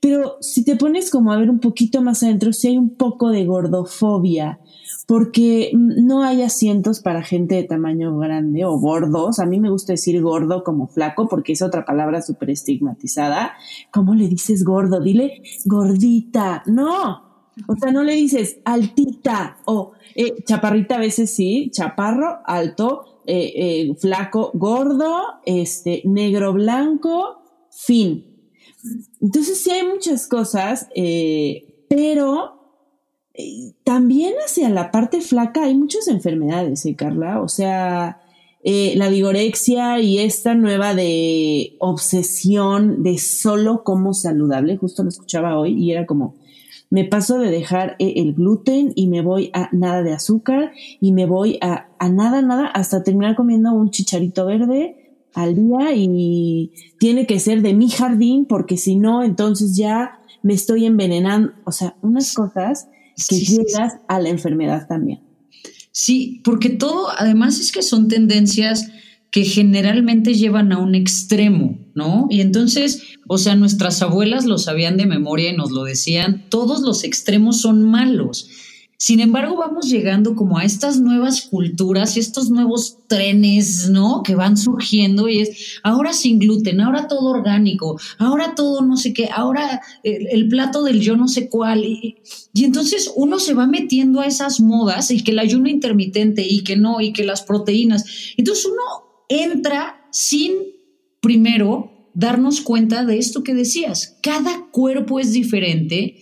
Pero 0.00 0.38
si 0.40 0.64
te 0.64 0.76
pones 0.76 1.10
como 1.10 1.30
a 1.30 1.36
ver 1.36 1.50
un 1.50 1.60
poquito 1.60 2.00
más 2.00 2.22
adentro, 2.22 2.54
sí 2.54 2.68
hay 2.68 2.78
un 2.78 2.96
poco 2.96 3.28
de 3.28 3.44
gordofobia 3.44 4.60
porque 5.06 5.72
no 5.74 6.22
hay 6.22 6.40
asientos 6.40 7.00
para 7.00 7.22
gente 7.22 7.56
de 7.56 7.64
tamaño 7.64 8.16
grande 8.16 8.64
o 8.64 8.78
gordos. 8.78 9.40
A 9.40 9.44
mí 9.44 9.60
me 9.60 9.68
gusta 9.68 9.92
decir 9.92 10.22
gordo 10.22 10.64
como 10.64 10.86
flaco 10.86 11.28
porque 11.28 11.52
es 11.52 11.60
otra 11.60 11.84
palabra 11.84 12.22
súper 12.22 12.48
estigmatizada. 12.48 13.52
¿Cómo 13.92 14.14
le 14.14 14.28
dices 14.28 14.64
gordo? 14.64 15.00
Dile 15.00 15.42
gordita. 15.66 16.62
No. 16.64 17.28
O 17.66 17.76
sea, 17.76 17.90
no 17.90 18.04
le 18.04 18.14
dices 18.14 18.60
altita 18.64 19.58
o 19.66 19.92
eh, 20.14 20.42
chaparrita 20.44 20.96
a 20.96 21.00
veces 21.00 21.30
sí, 21.30 21.70
chaparro, 21.72 22.40
alto, 22.44 23.17
eh, 23.28 23.52
eh, 23.54 23.94
flaco, 24.00 24.50
gordo, 24.54 25.22
este, 25.44 26.02
negro, 26.04 26.52
blanco, 26.52 27.42
fin. 27.70 28.24
Entonces 29.20 29.58
sí 29.58 29.70
hay 29.70 29.86
muchas 29.86 30.26
cosas, 30.26 30.88
pero 31.88 32.58
también 33.84 34.34
hacia 34.44 34.68
la 34.68 34.90
parte 34.90 35.20
flaca 35.20 35.64
hay 35.64 35.74
muchas 35.74 36.08
enfermedades, 36.08 36.84
¿eh, 36.86 36.96
Carla? 36.96 37.40
O 37.40 37.48
sea, 37.48 38.20
eh, 38.64 38.94
la 38.96 39.08
vigorexia 39.08 40.00
y 40.00 40.18
esta 40.18 40.54
nueva 40.54 40.94
de 40.94 41.76
obsesión 41.78 43.02
de 43.02 43.18
solo 43.18 43.84
como 43.84 44.12
saludable, 44.12 44.76
justo 44.76 45.04
lo 45.04 45.08
escuchaba 45.08 45.58
hoy 45.58 45.74
y 45.80 45.92
era 45.92 46.04
como, 46.04 46.34
me 46.90 47.04
paso 47.04 47.38
de 47.38 47.50
dejar 47.50 47.96
eh, 47.98 48.14
el 48.16 48.34
gluten 48.34 48.92
y 48.94 49.08
me 49.08 49.20
voy 49.20 49.50
a 49.52 49.68
nada 49.72 50.02
de 50.02 50.12
azúcar 50.12 50.72
y 51.00 51.12
me 51.12 51.26
voy 51.26 51.58
a, 51.60 51.88
a 51.98 52.08
nada, 52.08 52.42
nada, 52.42 52.66
hasta 52.66 53.02
terminar 53.02 53.36
comiendo 53.36 53.72
un 53.72 53.90
chicharito 53.90 54.46
verde 54.46 54.96
al 55.34 55.54
día 55.54 55.94
y 55.94 56.72
tiene 56.98 57.26
que 57.26 57.38
ser 57.38 57.62
de 57.62 57.74
mi 57.74 57.90
jardín 57.90 58.46
porque 58.46 58.76
si 58.76 58.96
no, 58.96 59.22
entonces 59.22 59.76
ya 59.76 60.20
me 60.42 60.54
estoy 60.54 60.86
envenenando. 60.86 61.52
O 61.64 61.72
sea, 61.72 61.96
unas 62.02 62.32
cosas 62.32 62.88
que 63.28 63.36
llegas 63.36 63.98
a 64.08 64.20
la 64.20 64.28
enfermedad 64.28 64.86
también. 64.88 65.20
Sí, 65.92 66.40
porque 66.44 66.70
todo, 66.70 67.08
además 67.16 67.58
es 67.58 67.72
que 67.72 67.82
son 67.82 68.08
tendencias 68.08 68.88
que 69.30 69.44
generalmente 69.44 70.34
llevan 70.34 70.72
a 70.72 70.78
un 70.78 70.94
extremo, 70.94 71.78
¿no? 71.94 72.26
Y 72.30 72.40
entonces, 72.40 73.02
o 73.26 73.38
sea, 73.38 73.56
nuestras 73.56 74.00
abuelas 74.02 74.46
lo 74.46 74.58
sabían 74.58 74.96
de 74.96 75.06
memoria 75.06 75.50
y 75.50 75.56
nos 75.56 75.70
lo 75.70 75.84
decían, 75.84 76.46
todos 76.48 76.80
los 76.80 77.04
extremos 77.04 77.60
son 77.60 77.82
malos. 77.82 78.48
Sin 79.00 79.20
embargo, 79.20 79.56
vamos 79.56 79.88
llegando 79.88 80.34
como 80.34 80.58
a 80.58 80.64
estas 80.64 80.98
nuevas 80.98 81.42
culturas 81.42 82.16
y 82.16 82.20
estos 82.20 82.50
nuevos 82.50 82.98
trenes, 83.06 83.88
¿no? 83.90 84.24
Que 84.24 84.34
van 84.34 84.56
surgiendo 84.56 85.28
y 85.28 85.38
es 85.38 85.78
ahora 85.84 86.12
sin 86.12 86.40
gluten, 86.40 86.80
ahora 86.80 87.06
todo 87.06 87.26
orgánico, 87.26 88.00
ahora 88.18 88.56
todo 88.56 88.80
no 88.82 88.96
sé 88.96 89.12
qué, 89.12 89.28
ahora 89.32 89.80
el, 90.02 90.48
plato 90.48 90.82
del 90.82 91.00
yo 91.00 91.16
no 91.16 91.28
sé 91.28 91.48
cuál. 91.48 91.84
Y, 91.84 92.16
y, 92.52 92.64
entonces 92.64 93.12
uno 93.14 93.38
se 93.38 93.54
va 93.54 93.68
metiendo 93.68 94.20
a 94.20 94.26
esas 94.26 94.58
modas 94.58 95.12
y 95.12 95.22
que 95.22 95.30
el 95.30 95.38
ayuno 95.38 95.68
intermitente 95.68 96.44
y 96.44 96.64
que 96.64 96.76
no, 96.76 97.00
y 97.00 97.12
que 97.12 97.22
las 97.22 97.42
proteínas. 97.42 98.04
Entonces 98.36 98.66
uno 98.66 99.07
entra 99.28 100.06
sin 100.10 100.52
primero 101.20 102.10
darnos 102.14 102.60
cuenta 102.60 103.04
de 103.04 103.18
esto 103.18 103.42
que 103.42 103.54
decías. 103.54 104.18
Cada 104.22 104.66
cuerpo 104.70 105.20
es 105.20 105.32
diferente 105.32 106.18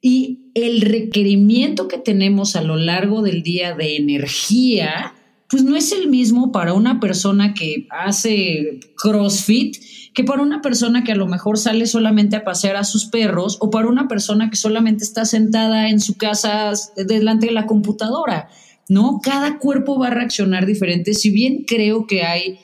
y 0.00 0.50
el 0.54 0.80
requerimiento 0.80 1.88
que 1.88 1.98
tenemos 1.98 2.56
a 2.56 2.62
lo 2.62 2.76
largo 2.76 3.22
del 3.22 3.42
día 3.42 3.74
de 3.74 3.96
energía, 3.96 5.14
pues 5.48 5.62
no 5.64 5.76
es 5.76 5.92
el 5.92 6.08
mismo 6.08 6.52
para 6.52 6.74
una 6.74 7.00
persona 7.00 7.54
que 7.54 7.86
hace 7.90 8.80
CrossFit 8.96 9.76
que 10.14 10.24
para 10.24 10.42
una 10.42 10.60
persona 10.60 11.04
que 11.04 11.12
a 11.12 11.16
lo 11.16 11.26
mejor 11.26 11.58
sale 11.58 11.86
solamente 11.86 12.36
a 12.36 12.44
pasear 12.44 12.76
a 12.76 12.84
sus 12.84 13.06
perros 13.06 13.56
o 13.60 13.70
para 13.70 13.88
una 13.88 14.08
persona 14.08 14.50
que 14.50 14.56
solamente 14.56 15.04
está 15.04 15.24
sentada 15.24 15.88
en 15.88 16.00
su 16.00 16.16
casa 16.16 16.72
delante 16.96 17.46
de 17.46 17.52
la 17.52 17.66
computadora, 17.66 18.48
¿no? 18.88 19.20
Cada 19.22 19.58
cuerpo 19.58 19.98
va 19.98 20.08
a 20.08 20.14
reaccionar 20.14 20.66
diferente, 20.66 21.14
si 21.14 21.30
bien 21.30 21.64
creo 21.66 22.06
que 22.06 22.22
hay 22.22 22.58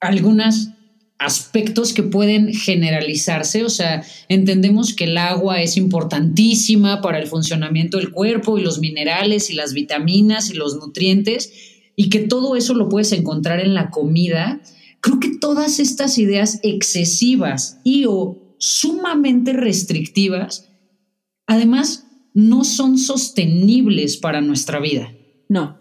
algunas 0.00 0.70
aspectos 1.18 1.94
que 1.94 2.02
pueden 2.02 2.52
generalizarse, 2.52 3.64
o 3.64 3.70
sea, 3.70 4.04
entendemos 4.28 4.94
que 4.94 5.04
el 5.04 5.16
agua 5.16 5.62
es 5.62 5.76
importantísima 5.76 7.00
para 7.00 7.18
el 7.18 7.26
funcionamiento 7.26 7.96
del 7.96 8.12
cuerpo 8.12 8.58
y 8.58 8.62
los 8.62 8.80
minerales 8.80 9.48
y 9.48 9.54
las 9.54 9.72
vitaminas 9.72 10.50
y 10.50 10.54
los 10.54 10.76
nutrientes 10.76 11.52
y 11.96 12.10
que 12.10 12.20
todo 12.20 12.54
eso 12.54 12.74
lo 12.74 12.88
puedes 12.90 13.12
encontrar 13.12 13.60
en 13.60 13.72
la 13.72 13.90
comida. 13.90 14.60
Creo 15.00 15.18
que 15.18 15.38
todas 15.38 15.80
estas 15.80 16.18
ideas 16.18 16.60
excesivas 16.62 17.80
y 17.82 18.04
o 18.06 18.54
sumamente 18.58 19.54
restrictivas, 19.54 20.68
además, 21.46 22.05
no 22.36 22.62
son 22.62 22.98
sostenibles 22.98 24.16
para 24.16 24.40
nuestra 24.40 24.78
vida. 24.78 25.12
No, 25.48 25.76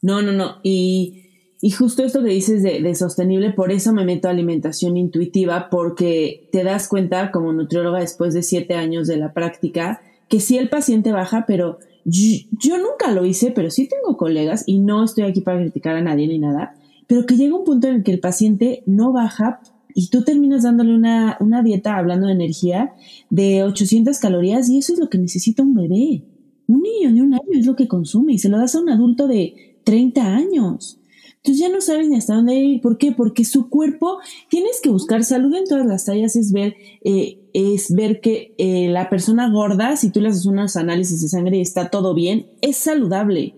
no, 0.00 0.22
no, 0.22 0.30
no. 0.30 0.60
Y 0.62 1.24
y 1.64 1.70
justo 1.70 2.04
esto 2.04 2.22
que 2.22 2.28
dices 2.28 2.62
de, 2.62 2.94
sostenible, 2.94 3.50
por 3.50 3.72
eso 3.72 3.94
me 3.94 4.04
meto 4.04 4.28
a 4.28 4.32
alimentación 4.32 4.98
intuitiva, 4.98 5.70
porque 5.70 6.50
te 6.52 6.62
das 6.62 6.88
cuenta 6.88 7.30
como 7.30 7.54
nutrióloga 7.54 8.00
después 8.00 8.34
de 8.34 8.42
siete 8.42 8.74
años 8.74 9.06
de 9.06 9.16
la 9.16 9.32
práctica, 9.32 10.02
que 10.28 10.40
sí 10.40 10.58
el 10.58 10.68
paciente 10.68 11.10
baja, 11.10 11.46
pero 11.46 11.78
yo, 12.04 12.76
nunca 12.76 13.12
lo 13.12 13.24
hice, 13.24 13.50
pero 13.50 13.70
sí 13.70 13.88
tengo 13.88 14.18
colegas, 14.18 14.64
y 14.66 14.78
no 14.78 15.04
estoy 15.04 15.24
aquí 15.24 15.40
para 15.40 15.58
criticar 15.58 15.96
a 15.96 16.02
nadie 16.02 16.28
ni 16.28 16.38
nada, 16.38 16.74
pero 17.06 17.24
que 17.24 17.36
llega 17.36 17.56
un 17.56 17.64
punto 17.64 17.88
en 17.88 17.94
el 17.94 18.02
que 18.02 18.12
el 18.12 18.20
paciente 18.20 18.82
no 18.84 19.14
baja 19.14 19.62
y 19.94 20.08
tú 20.08 20.22
terminas 20.24 20.64
dándole 20.64 20.94
una, 20.94 21.36
una 21.40 21.62
dieta, 21.62 21.96
hablando 21.96 22.26
de 22.26 22.32
energía, 22.32 22.92
de 23.30 23.62
800 23.62 24.18
calorías, 24.18 24.68
y 24.68 24.78
eso 24.78 24.92
es 24.92 24.98
lo 24.98 25.08
que 25.08 25.18
necesita 25.18 25.62
un 25.62 25.74
bebé. 25.74 26.24
Un 26.66 26.82
niño 26.82 27.12
de 27.12 27.22
un 27.22 27.34
año 27.34 27.52
es 27.52 27.64
lo 27.64 27.76
que 27.76 27.88
consume, 27.88 28.34
y 28.34 28.38
se 28.38 28.48
lo 28.48 28.58
das 28.58 28.74
a 28.74 28.80
un 28.80 28.90
adulto 28.90 29.28
de 29.28 29.78
30 29.84 30.26
años. 30.26 31.00
Entonces 31.36 31.60
ya 31.60 31.68
no 31.68 31.82
sabes 31.82 32.08
ni 32.08 32.16
hasta 32.16 32.34
dónde 32.34 32.54
ir. 32.54 32.80
¿Por 32.80 32.96
qué? 32.96 33.12
Porque 33.12 33.44
su 33.44 33.68
cuerpo, 33.68 34.18
tienes 34.48 34.80
que 34.82 34.88
buscar 34.88 35.24
salud 35.24 35.54
en 35.54 35.64
todas 35.64 35.86
las 35.86 36.06
tallas, 36.06 36.36
es 36.36 36.52
ver, 36.52 36.74
eh, 37.04 37.50
es 37.52 37.94
ver 37.94 38.20
que 38.20 38.54
eh, 38.56 38.88
la 38.88 39.10
persona 39.10 39.50
gorda, 39.50 39.96
si 39.96 40.10
tú 40.10 40.22
le 40.22 40.28
haces 40.28 40.46
unos 40.46 40.76
análisis 40.76 41.20
de 41.20 41.28
sangre 41.28 41.58
y 41.58 41.60
está 41.60 41.90
todo 41.90 42.14
bien, 42.14 42.46
es 42.62 42.78
saludable. 42.78 43.56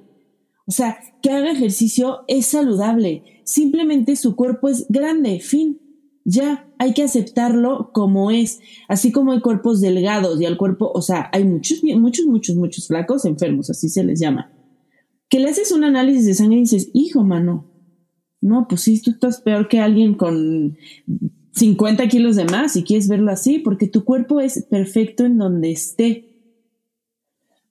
O 0.67 0.73
sea, 0.73 0.99
que 1.23 1.31
haga 1.31 1.53
ejercicio 1.53 2.25
es 2.27 2.47
saludable. 2.47 3.23
Simplemente 3.45 4.17
su 4.17 4.35
cuerpo 4.35 4.69
es 4.69 4.87
grande, 4.89 5.39
fin. 5.39 5.81
Ya, 6.29 6.69
hay 6.81 6.93
que 6.93 7.05
aceptarlo 7.05 7.93
como 7.93 8.33
es. 8.33 8.59
Así 8.89 9.13
como 9.13 9.31
hay 9.31 9.41
cuerpos 9.41 9.81
delgados 9.81 10.41
y 10.41 10.45
al 10.45 10.57
cuerpo, 10.57 10.91
o 10.93 11.01
sea, 11.01 11.31
hay 11.33 11.45
muchos, 11.45 11.85
muchos, 11.85 12.27
muchos, 12.27 12.57
muchos 12.57 12.89
flacos 12.89 13.25
enfermos, 13.25 13.71
así 13.71 13.89
se 13.89 14.03
les 14.03 14.19
llama. 14.19 14.51
Que 15.29 15.39
le 15.39 15.49
haces 15.49 15.71
un 15.71 15.85
análisis 15.85 16.27
de 16.27 16.35
sangre 16.35 16.59
y 16.59 16.63
dices, 16.63 16.91
hijo, 16.95 17.23
mano, 17.23 17.71
no, 18.41 18.67
pues 18.69 18.81
sí, 18.81 19.01
tú 19.01 19.13
estás 19.13 19.41
peor 19.41 19.69
que 19.69 19.79
alguien 19.79 20.15
con 20.15 20.77
50 21.53 22.09
kilos 22.09 22.35
de 22.35 22.47
más, 22.47 22.73
si 22.73 22.83
quieres 22.83 23.07
verlo 23.07 23.31
así, 23.31 23.61
porque 23.61 23.87
tu 23.87 24.05
cuerpo 24.05 24.41
es 24.41 24.65
perfecto 24.69 25.25
en 25.25 25.39
donde 25.39 25.71
esté. 25.71 26.25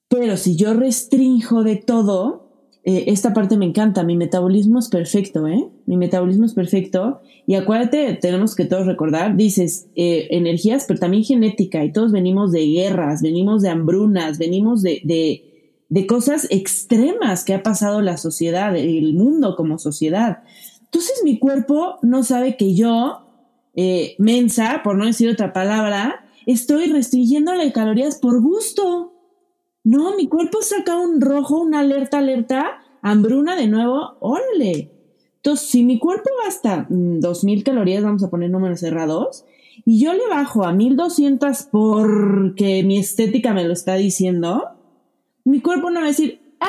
Pero 0.08 0.38
si 0.38 0.56
yo 0.56 0.72
restringo 0.72 1.62
de 1.62 1.76
todo, 1.76 2.45
eh, 2.88 3.04
esta 3.08 3.34
parte 3.34 3.56
me 3.56 3.66
encanta, 3.66 4.04
mi 4.04 4.16
metabolismo 4.16 4.78
es 4.78 4.88
perfecto, 4.88 5.48
¿eh? 5.48 5.68
Mi 5.86 5.96
metabolismo 5.96 6.46
es 6.46 6.54
perfecto. 6.54 7.20
Y 7.44 7.56
acuérdate, 7.56 8.14
tenemos 8.14 8.54
que 8.54 8.64
todos 8.64 8.86
recordar, 8.86 9.36
dices, 9.36 9.88
eh, 9.96 10.28
energías, 10.30 10.84
pero 10.86 11.00
también 11.00 11.24
genética, 11.24 11.84
y 11.84 11.90
todos 11.90 12.12
venimos 12.12 12.52
de 12.52 12.64
guerras, 12.64 13.22
venimos 13.22 13.62
de 13.62 13.70
hambrunas, 13.70 14.38
venimos 14.38 14.82
de, 14.82 15.00
de, 15.02 15.74
de 15.88 16.06
cosas 16.06 16.46
extremas 16.48 17.44
que 17.44 17.54
ha 17.54 17.64
pasado 17.64 18.02
la 18.02 18.18
sociedad, 18.18 18.76
el 18.76 19.14
mundo 19.14 19.56
como 19.56 19.78
sociedad. 19.78 20.44
Entonces 20.84 21.22
mi 21.24 21.40
cuerpo 21.40 21.96
no 22.02 22.22
sabe 22.22 22.56
que 22.56 22.76
yo, 22.76 23.26
eh, 23.74 24.14
mensa, 24.18 24.82
por 24.84 24.96
no 24.96 25.06
decir 25.06 25.28
otra 25.28 25.52
palabra, 25.52 26.24
estoy 26.46 26.86
restringiéndole 26.86 27.72
calorías 27.72 28.18
por 28.20 28.40
gusto. 28.40 29.15
No, 29.86 30.16
mi 30.16 30.26
cuerpo 30.26 30.62
saca 30.62 30.98
un 30.98 31.20
rojo, 31.20 31.60
una 31.60 31.78
alerta, 31.78 32.18
alerta, 32.18 32.82
hambruna 33.02 33.54
de 33.54 33.68
nuevo, 33.68 34.16
órale. 34.18 34.90
Entonces, 35.36 35.68
si 35.68 35.84
mi 35.84 36.00
cuerpo 36.00 36.28
gasta 36.44 36.88
2.000 36.88 37.60
mm, 37.60 37.62
calorías, 37.62 38.02
vamos 38.02 38.24
a 38.24 38.28
poner 38.28 38.50
números 38.50 38.80
cerrados, 38.80 39.44
y 39.84 40.00
yo 40.04 40.12
le 40.12 40.26
bajo 40.28 40.64
a 40.64 40.72
1.200 40.72 41.68
porque 41.70 42.82
mi 42.82 42.98
estética 42.98 43.54
me 43.54 43.62
lo 43.62 43.72
está 43.72 43.94
diciendo, 43.94 44.70
mi 45.44 45.60
cuerpo 45.60 45.90
no 45.90 46.00
va 46.00 46.06
a 46.06 46.08
decir, 46.08 46.40
ah, 46.58 46.66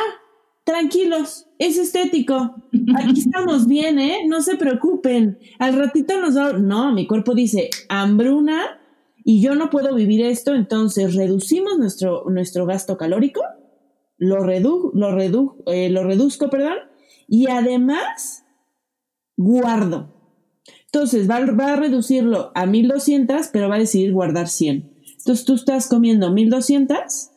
tranquilos, 0.63 1.47
es 1.57 1.79
estético, 1.79 2.53
aquí 2.97 3.19
estamos 3.25 3.65
bien, 3.65 3.97
¿eh? 3.97 4.27
No 4.27 4.43
se 4.43 4.57
preocupen, 4.57 5.39
al 5.57 5.73
ratito 5.73 6.21
nos 6.21 6.37
va... 6.37 6.53
No, 6.53 6.93
mi 6.93 7.07
cuerpo 7.07 7.33
dice, 7.33 7.71
hambruna, 7.89 8.79
y 9.29 9.41
yo 9.41 9.55
no 9.55 9.69
puedo 9.69 9.93
vivir 9.93 10.23
esto, 10.23 10.55
entonces 10.55 11.13
reducimos 11.13 11.77
nuestro, 11.77 12.23
nuestro 12.29 12.65
gasto 12.65 12.95
calórico, 12.95 13.41
lo, 14.17 14.39
redu 14.39 14.93
lo, 14.93 15.11
redu 15.11 15.65
eh, 15.65 15.89
lo 15.89 16.05
reduzco, 16.05 16.49
perdón, 16.49 16.77
y 17.27 17.49
además 17.49 18.45
guardo. 19.35 20.13
Entonces 20.85 21.29
va, 21.29 21.41
va, 21.41 21.73
a 21.73 21.75
reducirlo 21.75 22.53
a 22.55 22.65
1200, 22.67 23.49
pero 23.49 23.67
va 23.67 23.75
a 23.75 23.79
decidir 23.79 24.13
guardar 24.13 24.47
100. 24.47 24.93
Entonces 25.17 25.43
tú 25.43 25.55
estás 25.55 25.89
comiendo 25.89 26.31
1200, 26.31 27.31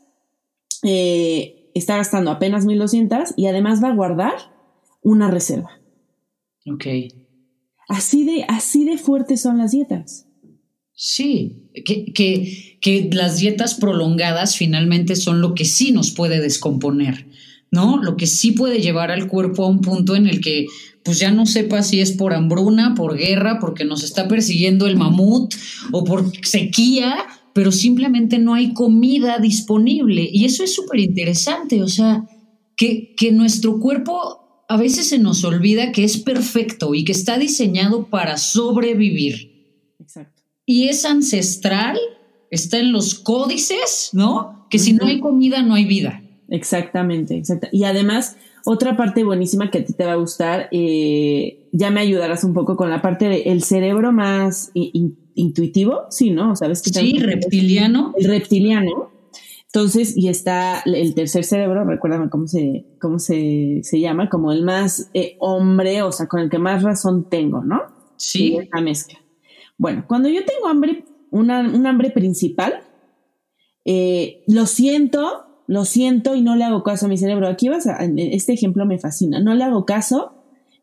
eh, 0.85 1.73
está 1.75 1.97
gastando 1.97 2.31
apenas 2.31 2.67
1200 2.67 3.35
y 3.37 3.49
además 3.49 3.83
va 3.83 3.89
a 3.89 3.97
guardar 3.97 4.35
una 5.03 5.29
reserva. 5.29 5.81
Ok. 6.73 6.87
Así 7.89 8.25
de, 8.25 8.45
así 8.47 8.85
de 8.85 8.97
fuertes 8.97 9.41
son 9.43 9.59
las 9.59 9.73
dietas. 9.73 10.30
Sí, 11.03 11.71
que, 11.87 12.13
que, 12.13 12.77
que, 12.79 13.09
las 13.11 13.39
dietas 13.39 13.73
prolongadas 13.73 14.59
finalmente 14.59 15.17
son 15.17 15.41
lo 15.41 15.55
que 15.55 15.65
sí 15.65 15.93
nos 15.93 16.11
puede 16.11 16.43
descomponer, 16.43 17.27
¿no? 17.71 18.03
Lo 18.03 18.19
que 18.19 18.27
sí 18.27 18.53
puede 18.53 18.83
llevar 18.83 19.11
al 19.11 19.27
cuerpo 19.27 19.65
a 19.65 19.69
un 19.69 19.81
punto 19.81 20.15
en 20.15 20.27
el 20.27 20.43
que 20.43 20.67
pues 21.03 21.19
ya 21.19 21.31
no 21.31 21.47
sepa 21.47 21.83
si 21.83 22.03
es 22.03 22.13
por 22.13 22.35
hambruna, 22.35 22.95
por 22.95 23.17
guerra, 23.17 23.61
porque 23.61 23.87
nos 23.87 24.05
está 24.05 24.29
persiguiendo 24.29 24.87
el 24.87 24.99
mamut 24.99 25.55
o 25.91 26.05
por 26.05 26.31
sequía, 26.47 27.17
pero 27.55 27.73
simplemente 27.73 28.39
no 28.39 28.53
hay 28.53 28.75
comida 28.75 29.39
disponible. 29.39 30.29
Y 30.31 30.45
eso 30.45 30.65
es 30.65 30.75
súper 30.75 31.01
interesante, 31.01 31.83
o 31.83 31.89
sea, 31.89 32.27
que, 32.77 33.15
que 33.17 33.33
nuestro 33.33 33.81
cuerpo 33.81 34.67
a 34.69 34.77
veces 34.77 35.09
se 35.09 35.19
nos 35.19 35.45
olvida 35.45 35.93
que 35.93 36.05
es 36.05 36.19
perfecto 36.19 36.95
y 36.95 37.05
que 37.05 37.13
está 37.13 37.39
diseñado 37.39 38.11
para 38.11 38.37
sobrevivir. 38.37 39.50
Y 40.71 40.87
es 40.87 41.05
ancestral, 41.05 41.99
está 42.49 42.79
en 42.79 42.93
los 42.93 43.17
códices, 43.17 44.11
¿no? 44.13 44.67
Que 44.71 44.79
si 44.79 44.93
no 44.93 45.05
hay 45.05 45.19
comida, 45.19 45.63
no 45.63 45.75
hay 45.75 45.85
vida. 45.85 46.23
Exactamente, 46.49 47.37
exacto. 47.37 47.67
Y 47.73 47.83
además, 47.83 48.37
otra 48.65 48.97
parte 48.97 49.25
buenísima 49.25 49.73
que 49.73 49.79
a 49.79 49.85
ti 49.85 49.95
te 49.95 50.05
va 50.05 50.13
a 50.13 50.15
gustar, 50.15 50.69
eh, 50.71 51.67
ya 51.73 51.91
me 51.91 51.99
ayudarás 51.99 52.45
un 52.45 52.55
poco 52.55 52.77
con 52.77 52.89
la 52.89 53.03
parte 53.03 53.29
del 53.29 53.65
cerebro 53.65 54.13
más 54.13 54.71
intuitivo, 54.73 56.03
sí, 56.09 56.31
¿no? 56.31 56.55
¿Sabes 56.55 56.83
que 56.83 56.91
Sí, 56.91 57.19
reptiliano. 57.19 58.15
El 58.17 58.29
reptiliano. 58.29 59.11
Entonces, 59.67 60.17
y 60.17 60.29
está 60.29 60.85
el 60.87 61.17
tercer 61.17 61.43
cerebro, 61.43 61.85
recuérdame 61.85 62.31
cómo 62.31 62.47
se, 62.47 62.85
cómo 63.01 63.19
se, 63.19 63.81
se 63.83 63.99
llama, 63.99 64.29
como 64.29 64.53
el 64.53 64.63
más 64.63 65.11
eh, 65.15 65.35
hombre, 65.41 66.03
o 66.03 66.13
sea, 66.13 66.29
con 66.29 66.39
el 66.39 66.49
que 66.49 66.61
más 66.61 66.85
razón 66.85 67.29
tengo, 67.29 67.65
¿no? 67.65 67.83
Sí. 68.17 68.57
La 68.73 68.81
mezcla. 68.81 69.19
Bueno, 69.81 70.05
cuando 70.07 70.29
yo 70.29 70.45
tengo 70.45 70.69
hambre, 70.69 71.07
un 71.31 71.51
hambre 71.51 72.11
principal, 72.11 72.83
eh, 73.87 74.45
lo 74.47 74.67
siento, 74.67 75.65
lo 75.67 75.87
siento 75.87 76.35
y 76.35 76.43
no 76.43 76.55
le 76.55 76.65
hago 76.65 76.83
caso 76.83 77.07
a 77.07 77.09
mi 77.09 77.17
cerebro. 77.17 77.49
Aquí 77.49 77.71
vas 77.71 77.87
a, 77.87 78.05
este 78.05 78.53
ejemplo 78.53 78.85
me 78.85 78.99
fascina. 78.99 79.41
No 79.41 79.55
le 79.55 79.65
hago 79.65 79.87
caso, 79.87 80.35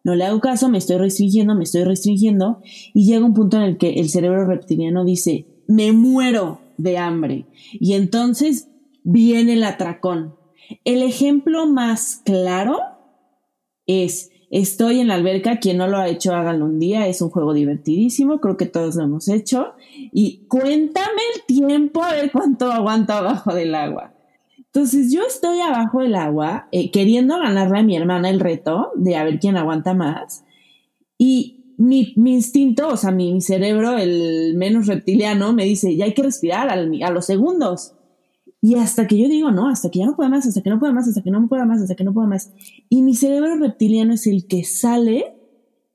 no 0.04 0.16
le 0.16 0.26
hago 0.26 0.40
caso, 0.40 0.68
me 0.68 0.80
estoy 0.80 0.98
restringiendo, 0.98 1.54
me 1.54 1.66
estoy 1.66 1.84
restringiendo 1.84 2.60
y 2.96 3.06
llega 3.06 3.24
un 3.24 3.36
punto 3.36 3.58
en 3.58 3.64
el 3.64 3.78
que 3.78 4.00
el 4.00 4.10
cerebro 4.10 4.48
reptiliano 4.48 5.06
dice, 5.06 5.46
me 5.68 5.92
muero 5.92 6.60
de 6.78 6.98
hambre. 6.98 7.46
Y 7.74 7.94
entonces 7.94 8.68
viene 9.04 9.54
el 9.54 9.64
atracón. 9.64 10.34
El 10.86 11.04
ejemplo 11.04 11.68
más 11.68 12.24
claro 12.26 12.80
es 13.86 14.32
Estoy 14.50 15.02
en 15.02 15.10
la 15.10 15.16
alberca, 15.16 15.60
quien 15.60 15.78
no 15.78 15.88
lo 15.88 15.98
ha 15.98 16.08
hecho, 16.08 16.34
háganlo 16.34 16.66
un 16.66 16.80
día, 16.80 17.08
es 17.08 17.22
un 17.22 17.30
juego 17.30 17.54
divertidísimo, 17.54 18.40
creo 18.40 18.56
que 18.56 18.66
todos 18.66 18.96
lo 18.96 19.04
hemos 19.04 19.28
hecho. 19.28 19.74
Y 20.14 20.46
cuéntame 20.48 21.22
el 21.36 21.44
tiempo 21.44 22.04
a 22.04 22.14
ver 22.14 22.32
cuánto 22.32 22.72
aguanto 22.72 23.14
abajo 23.14 23.54
del 23.54 23.76
agua. 23.76 24.14
Entonces 24.58 25.12
yo 25.12 25.24
estoy 25.26 25.60
abajo 25.60 26.02
del 26.02 26.16
agua 26.16 26.68
eh, 26.72 26.92
queriendo 26.92 27.38
ganarle 27.40 27.80
a 27.80 27.84
mi 27.84 27.98
hermana 27.98 28.30
el 28.30 28.40
reto 28.40 28.92
de 28.96 29.16
a 29.16 29.24
ver 29.24 29.40
quién 29.40 29.58
aguanta 29.58 29.94
más. 29.94 30.46
Y 31.18 31.74
mi, 31.78 32.14
instinto, 32.16 32.88
o 32.88 32.98
sea, 32.98 33.12
mi, 33.12 33.42
cerebro, 33.42 33.98
el 33.98 34.54
menos 34.56 34.88
reptiliano, 34.88 35.54
me 35.54 35.66
dice, 35.66 35.96
ya 35.96 36.06
hay 36.06 36.14
que 36.14 36.24
respirar 36.24 36.70
a 36.70 37.12
los 37.12 37.26
segundos. 37.26 37.94
Y 38.62 38.76
hasta 38.76 39.08
que 39.08 39.18
yo 39.18 39.30
digo, 39.30 39.52
no, 39.52 39.70
hasta 39.70 39.90
que 39.92 40.00
ya 40.00 40.06
no 40.06 40.16
pueda 40.16 40.30
más, 40.30 40.48
hasta 40.48 40.62
que 40.62 40.70
no 40.70 40.80
pueda 40.80 40.92
más, 40.92 41.08
hasta 41.08 41.22
que 41.22 41.32
no 41.32 41.48
pueda 41.48 41.66
más, 41.66 41.82
hasta 41.82 41.96
que 41.96 42.04
no 42.04 42.14
pueda 42.14 42.28
más. 42.28 42.52
Y 42.90 43.02
mi 43.04 43.16
cerebro 43.16 43.56
reptiliano 43.58 44.14
es 44.14 44.26
el 44.28 44.48
que 44.48 44.64
sale. 44.64 45.36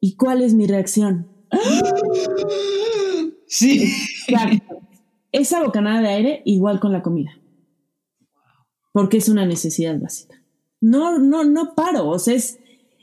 ¿Y 0.00 0.16
cuál 0.16 0.42
es 0.42 0.54
mi 0.54 0.66
reacción? 0.66 1.28
Sí. 3.46 3.92
Exacto. 4.28 4.80
Esa 5.30 5.62
bocanada 5.62 6.00
de 6.00 6.08
aire 6.08 6.42
igual 6.46 6.80
con 6.80 6.90
la 6.90 7.02
comida. 7.02 7.32
Porque 8.92 9.18
es 9.18 9.28
una 9.28 9.44
necesidad 9.44 10.00
básica. 10.00 10.42
No, 10.80 11.18
no, 11.18 11.44
no 11.44 11.74
paro. 11.74 12.08
O 12.08 12.18
sea, 12.18 12.34
es, 12.34 12.58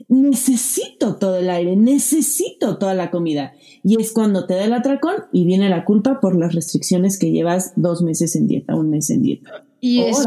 necesito 0.08 1.16
todo 1.16 1.38
el 1.38 1.50
aire, 1.50 1.76
necesito 1.76 2.78
toda 2.78 2.94
la 2.94 3.12
comida. 3.12 3.54
Y 3.84 4.00
es 4.00 4.12
cuando 4.12 4.46
te 4.46 4.56
da 4.56 4.66
el 4.66 4.74
atracón 4.74 5.16
y 5.32 5.46
viene 5.46 5.70
la 5.70 5.86
culpa 5.86 6.20
por 6.20 6.38
las 6.38 6.54
restricciones 6.54 7.18
que 7.20 7.32
llevas 7.32 7.74
dos 7.76 8.02
meses 8.02 8.36
en 8.36 8.48
dieta, 8.48 8.76
un 8.76 8.90
mes 8.90 9.10
en 9.10 9.22
dieta. 9.22 9.66
Y 9.82 10.02
es, 10.02 10.18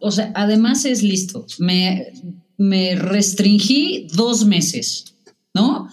o 0.00 0.10
sea, 0.10 0.32
además 0.34 0.84
es 0.84 1.02
listo. 1.02 1.46
Me, 1.58 2.12
me 2.56 2.94
restringí 2.96 4.08
dos 4.14 4.44
meses, 4.44 5.14
¿no? 5.54 5.88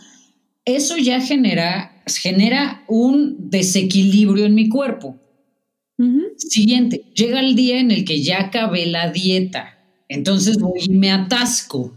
Eso 0.65 0.97
ya 0.97 1.21
genera, 1.21 2.03
genera 2.07 2.83
un 2.87 3.49
desequilibrio 3.49 4.45
en 4.45 4.55
mi 4.55 4.69
cuerpo. 4.69 5.17
Siguiente, 6.37 7.05
llega 7.15 7.39
el 7.39 7.55
día 7.55 7.79
en 7.79 7.91
el 7.91 8.03
que 8.03 8.21
ya 8.21 8.41
acabé 8.41 8.85
la 8.87 9.11
dieta. 9.11 9.79
Entonces 10.09 10.57
voy 10.57 10.81
y 10.85 10.89
me 10.89 11.11
atasco. 11.11 11.93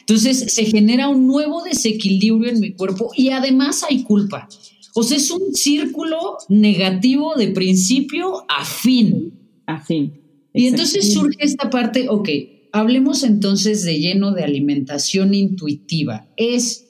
Entonces 0.00 0.52
se 0.52 0.64
genera 0.64 1.08
un 1.08 1.26
nuevo 1.26 1.62
desequilibrio 1.62 2.50
en 2.50 2.60
mi 2.60 2.72
cuerpo 2.72 3.10
y 3.16 3.30
además 3.30 3.84
hay 3.88 4.02
culpa. 4.02 4.48
O 4.94 5.02
sea, 5.02 5.16
es 5.16 5.30
un 5.30 5.54
círculo 5.54 6.38
negativo 6.48 7.34
de 7.36 7.48
principio 7.48 8.44
a 8.48 8.64
fin. 8.64 9.32
A 9.66 9.80
fin. 9.80 10.20
Y 10.52 10.66
entonces 10.66 11.12
surge 11.12 11.36
esta 11.40 11.70
parte, 11.70 12.08
ok, 12.08 12.28
hablemos 12.72 13.22
entonces 13.22 13.84
de 13.84 13.98
lleno 13.98 14.32
de 14.32 14.44
alimentación 14.44 15.34
intuitiva. 15.34 16.26
Es 16.36 16.86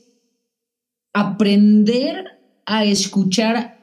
aprender 1.13 2.25
a 2.65 2.85
escuchar 2.85 3.79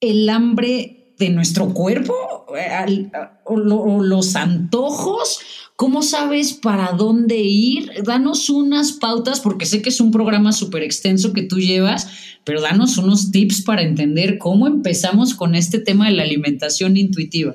el 0.00 0.28
hambre 0.28 1.14
de 1.18 1.30
nuestro 1.30 1.72
cuerpo 1.74 2.14
eh, 2.56 3.10
o 3.44 3.56
los 3.56 4.36
antojos 4.36 5.40
¿Cómo 5.78 6.02
sabes 6.02 6.54
para 6.54 6.90
dónde 6.90 7.36
ir? 7.36 8.02
Danos 8.04 8.50
unas 8.50 8.90
pautas, 8.90 9.38
porque 9.38 9.64
sé 9.64 9.80
que 9.80 9.90
es 9.90 10.00
un 10.00 10.10
programa 10.10 10.50
súper 10.50 10.82
extenso 10.82 11.32
que 11.32 11.44
tú 11.44 11.60
llevas, 11.60 12.08
pero 12.42 12.60
danos 12.60 12.98
unos 12.98 13.30
tips 13.30 13.62
para 13.62 13.82
entender 13.82 14.38
cómo 14.38 14.66
empezamos 14.66 15.34
con 15.34 15.54
este 15.54 15.78
tema 15.78 16.08
de 16.08 16.16
la 16.16 16.24
alimentación 16.24 16.96
intuitiva. 16.96 17.54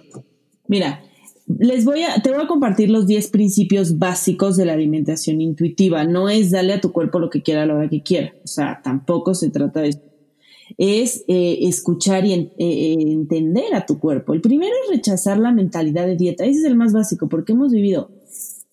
Mira, 0.70 1.04
les 1.60 1.84
voy 1.84 2.04
a, 2.04 2.22
te 2.22 2.32
voy 2.32 2.46
a 2.46 2.48
compartir 2.48 2.90
los 2.90 3.08
10 3.08 3.28
principios 3.28 4.00
básicos 4.00 4.56
de 4.56 4.68
la 4.68 4.74
alimentación 4.74 5.42
intuitiva. 5.42 6.06
No 6.06 6.30
es 6.30 6.52
darle 6.52 6.72
a 6.72 6.80
tu 6.80 6.94
cuerpo 6.94 7.20
lo 7.20 7.30
que 7.30 7.42
quiera 7.42 7.64
a 7.64 7.66
la 7.66 7.76
hora 7.76 7.90
que 7.90 8.04
quiera. 8.04 8.34
O 8.42 8.48
sea, 8.48 8.80
tampoco 8.82 9.36
se 9.36 9.50
trata 9.50 9.82
de 9.82 9.98
es 10.78 11.24
eh, 11.28 11.60
escuchar 11.62 12.26
y 12.26 12.34
eh, 12.34 12.52
entender 12.58 13.74
a 13.74 13.86
tu 13.86 14.00
cuerpo. 14.00 14.34
El 14.34 14.42
primero 14.42 14.74
es 14.84 14.96
rechazar 14.96 15.38
la 15.40 15.52
mentalidad 15.52 16.06
de 16.06 16.18
dieta. 16.18 16.46
Ese 16.46 16.60
es 16.60 16.66
el 16.66 16.76
más 16.76 16.94
básico 16.94 17.30
porque 17.30 17.54
hemos 17.54 17.72
vivido 17.72 18.12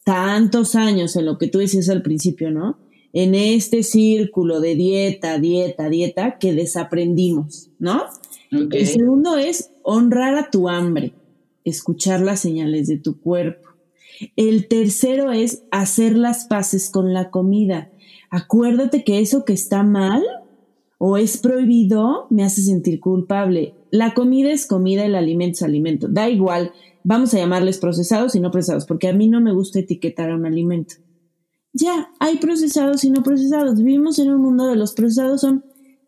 tantos 0.05 0.75
años 0.75 1.17
en 1.17 1.27
lo 1.27 1.39
que 1.39 1.49
tú 1.49 1.59
decías 1.59 1.89
al 1.89 2.03
principio, 2.03 2.51
¿no? 2.51 2.79
En 3.13 3.35
este 3.35 3.83
círculo 3.83 4.61
de 4.61 4.77
dieta, 4.77 5.39
dieta, 5.39 5.89
dieta 5.89 6.39
que 6.39 6.53
desaprendimos, 6.55 7.71
¿no? 7.79 8.05
El 8.51 8.87
segundo 8.87 9.37
es 9.37 9.71
honrar 9.83 10.35
a 10.37 10.51
tu 10.51 10.69
hambre, 10.69 11.15
escuchar 11.65 12.21
las 12.21 12.41
señales 12.41 12.89
de 12.89 12.99
tu 12.99 13.21
cuerpo. 13.21 13.69
El 14.37 14.69
tercero 14.69 15.33
es 15.33 15.63
hacer 15.71 16.17
las 16.17 16.47
paces 16.47 16.91
con 16.91 17.13
la 17.13 17.31
comida. 17.31 17.91
Acuérdate 18.29 19.05
que 19.05 19.21
eso 19.21 19.45
que 19.45 19.53
está 19.53 19.83
mal 19.83 20.23
o 21.03 21.17
es 21.17 21.39
prohibido, 21.39 22.27
me 22.29 22.45
hace 22.45 22.61
sentir 22.61 23.01
culpable. 23.01 23.75
La 23.91 24.13
comida 24.13 24.51
es 24.51 24.67
comida, 24.67 25.07
el 25.07 25.15
alimento 25.15 25.55
es 25.55 25.63
alimento. 25.63 26.09
Da 26.11 26.29
igual, 26.29 26.73
vamos 27.05 27.33
a 27.33 27.39
llamarles 27.39 27.79
procesados 27.79 28.35
y 28.35 28.41
no 28.41 28.51
procesados, 28.51 28.85
porque 28.85 29.09
a 29.09 29.15
mí 29.15 29.27
no 29.27 29.41
me 29.41 29.55
gusta 29.55 29.79
etiquetar 29.79 30.31
a 30.31 30.37
un 30.37 30.45
alimento. 30.45 30.97
Ya, 31.73 32.11
hay 32.21 32.37
procesados 32.37 33.03
y 33.05 33.11
no 33.11 33.23
procesados. 33.23 33.83
Vivimos 33.83 34.19
en 34.19 34.31
un 34.31 34.43
mundo 34.43 34.67
de 34.67 34.77
los 34.77 34.93
procesados 34.93 35.41
son 35.41 35.65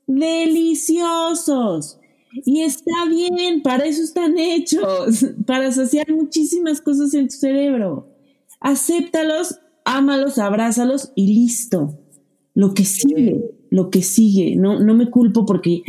deliciosos. 0.06 1.98
Y 2.44 2.60
está 2.60 3.06
bien, 3.08 3.62
para 3.62 3.86
eso 3.86 4.02
están 4.02 4.36
hechos, 4.36 5.24
para 5.46 5.72
saciar 5.72 6.12
muchísimas 6.12 6.82
cosas 6.82 7.14
en 7.14 7.28
tu 7.28 7.36
cerebro. 7.36 8.10
Acéptalos, 8.60 9.58
ámalos, 9.86 10.36
abrázalos 10.36 11.12
y 11.14 11.34
listo. 11.34 12.01
Lo 12.54 12.74
que 12.74 12.84
sigue, 12.84 13.54
lo 13.70 13.90
que 13.90 14.02
sigue. 14.02 14.56
No, 14.56 14.80
no 14.80 14.94
me 14.94 15.10
culpo 15.10 15.46
porque 15.46 15.82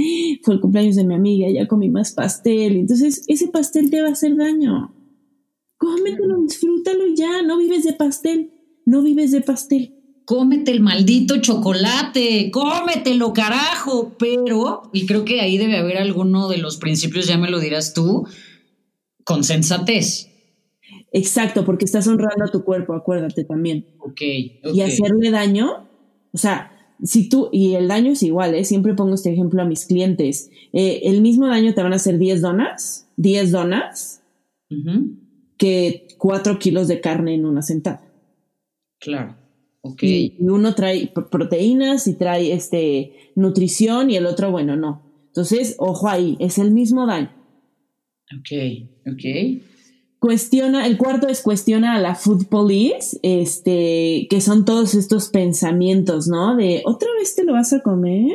fue 0.44 0.56
el 0.56 0.62
cumpleaños 0.62 0.96
de 0.96 1.04
mi 1.04 1.16
amiga, 1.16 1.48
ya 1.50 1.68
comí 1.68 1.90
más 1.90 2.14
pastel. 2.14 2.78
Entonces, 2.78 3.24
ese 3.28 3.48
pastel 3.48 3.90
te 3.90 4.02
va 4.02 4.10
a 4.10 4.14
hacer 4.14 4.36
daño. 4.36 4.94
Cómetelo, 5.78 6.42
disfrútalo 6.42 7.04
ya. 7.16 7.42
No 7.42 7.58
vives 7.58 7.84
de 7.84 7.94
pastel, 7.94 8.52
no 8.86 9.02
vives 9.02 9.32
de 9.32 9.42
pastel 9.42 9.94
cómete 10.26 10.72
el 10.72 10.80
maldito 10.80 11.38
chocolate, 11.42 12.50
cómetelo, 12.52 13.34
carajo. 13.34 14.16
Pero, 14.18 14.90
y 14.94 15.06
creo 15.06 15.26
que 15.26 15.42
ahí 15.42 15.58
debe 15.58 15.78
haber 15.78 15.98
alguno 15.98 16.48
de 16.48 16.58
los 16.58 16.78
principios, 16.78 17.28
ya 17.28 17.38
me 17.38 17.50
lo 17.50 17.60
dirás 17.60 17.94
tú, 17.94 18.26
con 19.24 19.44
sensatez. 19.44 20.30
Exacto, 21.12 21.64
porque 21.64 21.86
estás 21.86 22.08
honrando 22.08 22.46
a 22.46 22.52
tu 22.52 22.64
cuerpo, 22.64 22.94
acuérdate 22.94 23.44
también. 23.44 23.86
Ok. 24.00 24.22
Y 24.74 24.82
hacerle 24.82 25.30
daño, 25.30 25.88
o 26.34 26.38
sea, 26.38 26.72
si 27.04 27.30
tú, 27.30 27.50
y 27.52 27.76
el 27.76 27.88
daño 27.88 28.12
es 28.12 28.24
igual, 28.24 28.56
¿eh? 28.56 28.64
siempre 28.64 28.94
pongo 28.94 29.16
este 29.16 29.32
ejemplo 29.32 29.62
a 29.62 29.66
mis 29.66 29.86
clientes, 29.86 30.50
eh, 30.72 31.02
el 31.04 31.22
mismo 31.22 31.48
daño 31.48 31.74
te 31.74 31.84
van 31.84 31.94
a 31.94 31.98
hacer 31.98 32.18
10 32.18 32.42
donas, 32.42 33.10
10 33.18 33.52
donas, 33.52 34.24
que 35.58 36.08
4 36.18 36.60
kilos 36.60 36.88
de 36.88 37.02
carne 37.02 37.36
en 37.36 37.46
una 37.46 37.62
sentada. 37.62 38.04
Claro. 39.00 39.38
Y 40.02 40.36
uno 40.40 40.74
trae 40.76 41.12
proteínas 41.30 42.08
y 42.08 42.16
trae 42.16 42.54
este, 42.54 43.32
nutrición 43.36 44.10
y 44.10 44.16
el 44.16 44.26
otro, 44.26 44.50
bueno, 44.50 44.78
no. 44.78 45.04
Entonces, 45.28 45.76
ojo 45.78 46.08
ahí, 46.08 46.38
es 46.40 46.58
el 46.58 46.72
mismo 46.72 47.06
daño. 47.06 47.32
Ok, 48.40 48.52
ok. 49.12 49.62
Cuestiona, 50.24 50.88
el 50.88 50.98
cuarto 50.98 51.28
es 51.28 51.42
cuestiona 51.42 51.96
a 51.96 52.00
la 52.00 52.16
food 52.16 52.46
police, 52.46 53.20
este, 53.24 54.28
que 54.30 54.40
son 54.40 54.64
todos 54.64 54.96
estos 54.96 55.28
pensamientos, 55.28 56.30
¿no? 56.30 56.56
De, 56.56 56.82
¿otra 56.86 57.10
vez 57.20 57.36
te 57.36 57.44
lo 57.44 57.52
vas 57.52 57.74
a 57.74 57.82
comer? 57.82 58.32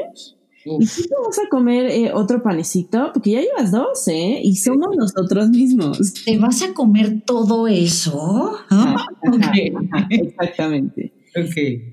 ¿Y 0.66 0.84
tú 0.84 1.02
te 1.08 1.14
vas 1.26 1.38
a 1.38 1.48
comer 1.48 1.86
eh, 1.86 2.12
otro 2.12 2.42
panecito? 2.42 3.10
Porque 3.14 3.30
ya 3.30 3.40
llevas 3.40 3.72
dos, 3.72 4.06
¿eh? 4.06 4.38
Y 4.44 4.56
somos 4.56 4.98
nosotros 4.98 5.48
mismos. 5.48 5.98
¿Te 6.26 6.36
vas 6.36 6.60
a 6.60 6.74
comer 6.74 7.22
todo 7.24 7.66
eso? 7.66 8.58
¿Ah? 8.68 9.06
exactamente. 10.10 11.14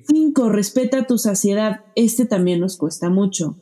Cinco, 0.09 0.49
respeta 0.49 1.07
tu 1.07 1.17
saciedad. 1.17 1.85
Este 1.95 2.25
también 2.25 2.59
nos 2.59 2.75
cuesta 2.75 3.09
mucho. 3.09 3.55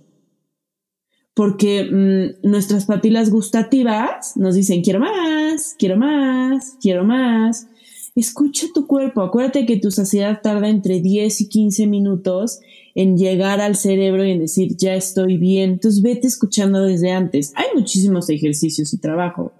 Porque 1.33 1.83
mm, 1.83 2.47
nuestras 2.47 2.85
papilas 2.85 3.29
gustativas 3.29 4.37
nos 4.37 4.55
dicen, 4.55 4.81
quiero 4.81 4.99
más, 4.99 5.75
quiero 5.77 5.97
más, 5.97 6.77
quiero 6.81 7.03
más. 7.03 7.67
Escucha 8.15 8.67
tu 8.73 8.85
cuerpo. 8.85 9.21
Acuérdate 9.21 9.65
que 9.65 9.77
tu 9.77 9.89
saciedad 9.89 10.41
tarda 10.41 10.69
entre 10.69 10.99
10 10.99 11.41
y 11.41 11.49
15 11.49 11.87
minutos 11.87 12.59
en 12.95 13.17
llegar 13.17 13.59
al 13.59 13.75
cerebro 13.75 14.23
y 14.23 14.31
en 14.31 14.39
decir, 14.39 14.75
ya 14.77 14.93
estoy 14.93 15.37
bien. 15.37 15.71
Entonces 15.71 16.03
vete 16.03 16.27
escuchando 16.27 16.83
desde 16.83 17.11
antes. 17.11 17.53
Hay 17.55 17.65
muchísimos 17.73 18.29
ejercicios 18.29 18.93
y 18.93 18.99
trabajo. 18.99 19.51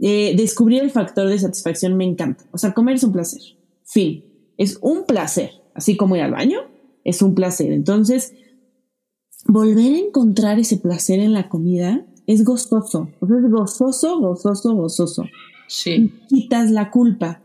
Eh, 0.00 0.34
descubrir 0.36 0.82
el 0.82 0.90
factor 0.90 1.28
de 1.28 1.38
satisfacción 1.38 1.96
me 1.96 2.04
encanta. 2.04 2.44
O 2.50 2.58
sea, 2.58 2.72
comer 2.72 2.96
es 2.96 3.04
un 3.04 3.12
placer. 3.12 3.42
Fin 3.84 4.24
es 4.62 4.78
un 4.80 5.04
placer, 5.04 5.50
así 5.74 5.96
como 5.96 6.16
ir 6.16 6.22
al 6.22 6.32
baño, 6.32 6.60
es 7.04 7.22
un 7.22 7.34
placer. 7.34 7.72
Entonces, 7.72 8.32
volver 9.46 9.92
a 9.92 9.98
encontrar 9.98 10.58
ese 10.58 10.76
placer 10.76 11.20
en 11.20 11.32
la 11.32 11.48
comida 11.48 12.04
es 12.26 12.44
gozoso, 12.44 13.08
es 13.20 13.50
gozoso, 13.50 14.20
gozoso, 14.20 14.74
gozoso. 14.74 15.24
Sí. 15.68 16.12
quitas 16.28 16.70
la 16.70 16.90
culpa. 16.90 17.40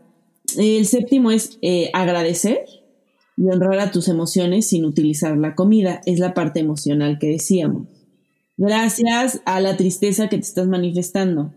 El 0.56 0.86
séptimo 0.86 1.30
es 1.30 1.58
eh, 1.62 1.90
agradecer 1.94 2.64
y 3.36 3.48
honrar 3.48 3.78
a 3.78 3.90
tus 3.90 4.08
emociones 4.08 4.68
sin 4.68 4.84
utilizar 4.84 5.36
la 5.36 5.54
comida. 5.54 6.00
Es 6.04 6.18
la 6.18 6.34
parte 6.34 6.60
emocional 6.60 7.18
que 7.18 7.28
decíamos. 7.28 7.88
Gracias 8.56 9.40
a 9.44 9.60
la 9.60 9.76
tristeza 9.76 10.28
que 10.28 10.36
te 10.36 10.42
estás 10.42 10.66
manifestando. 10.66 11.54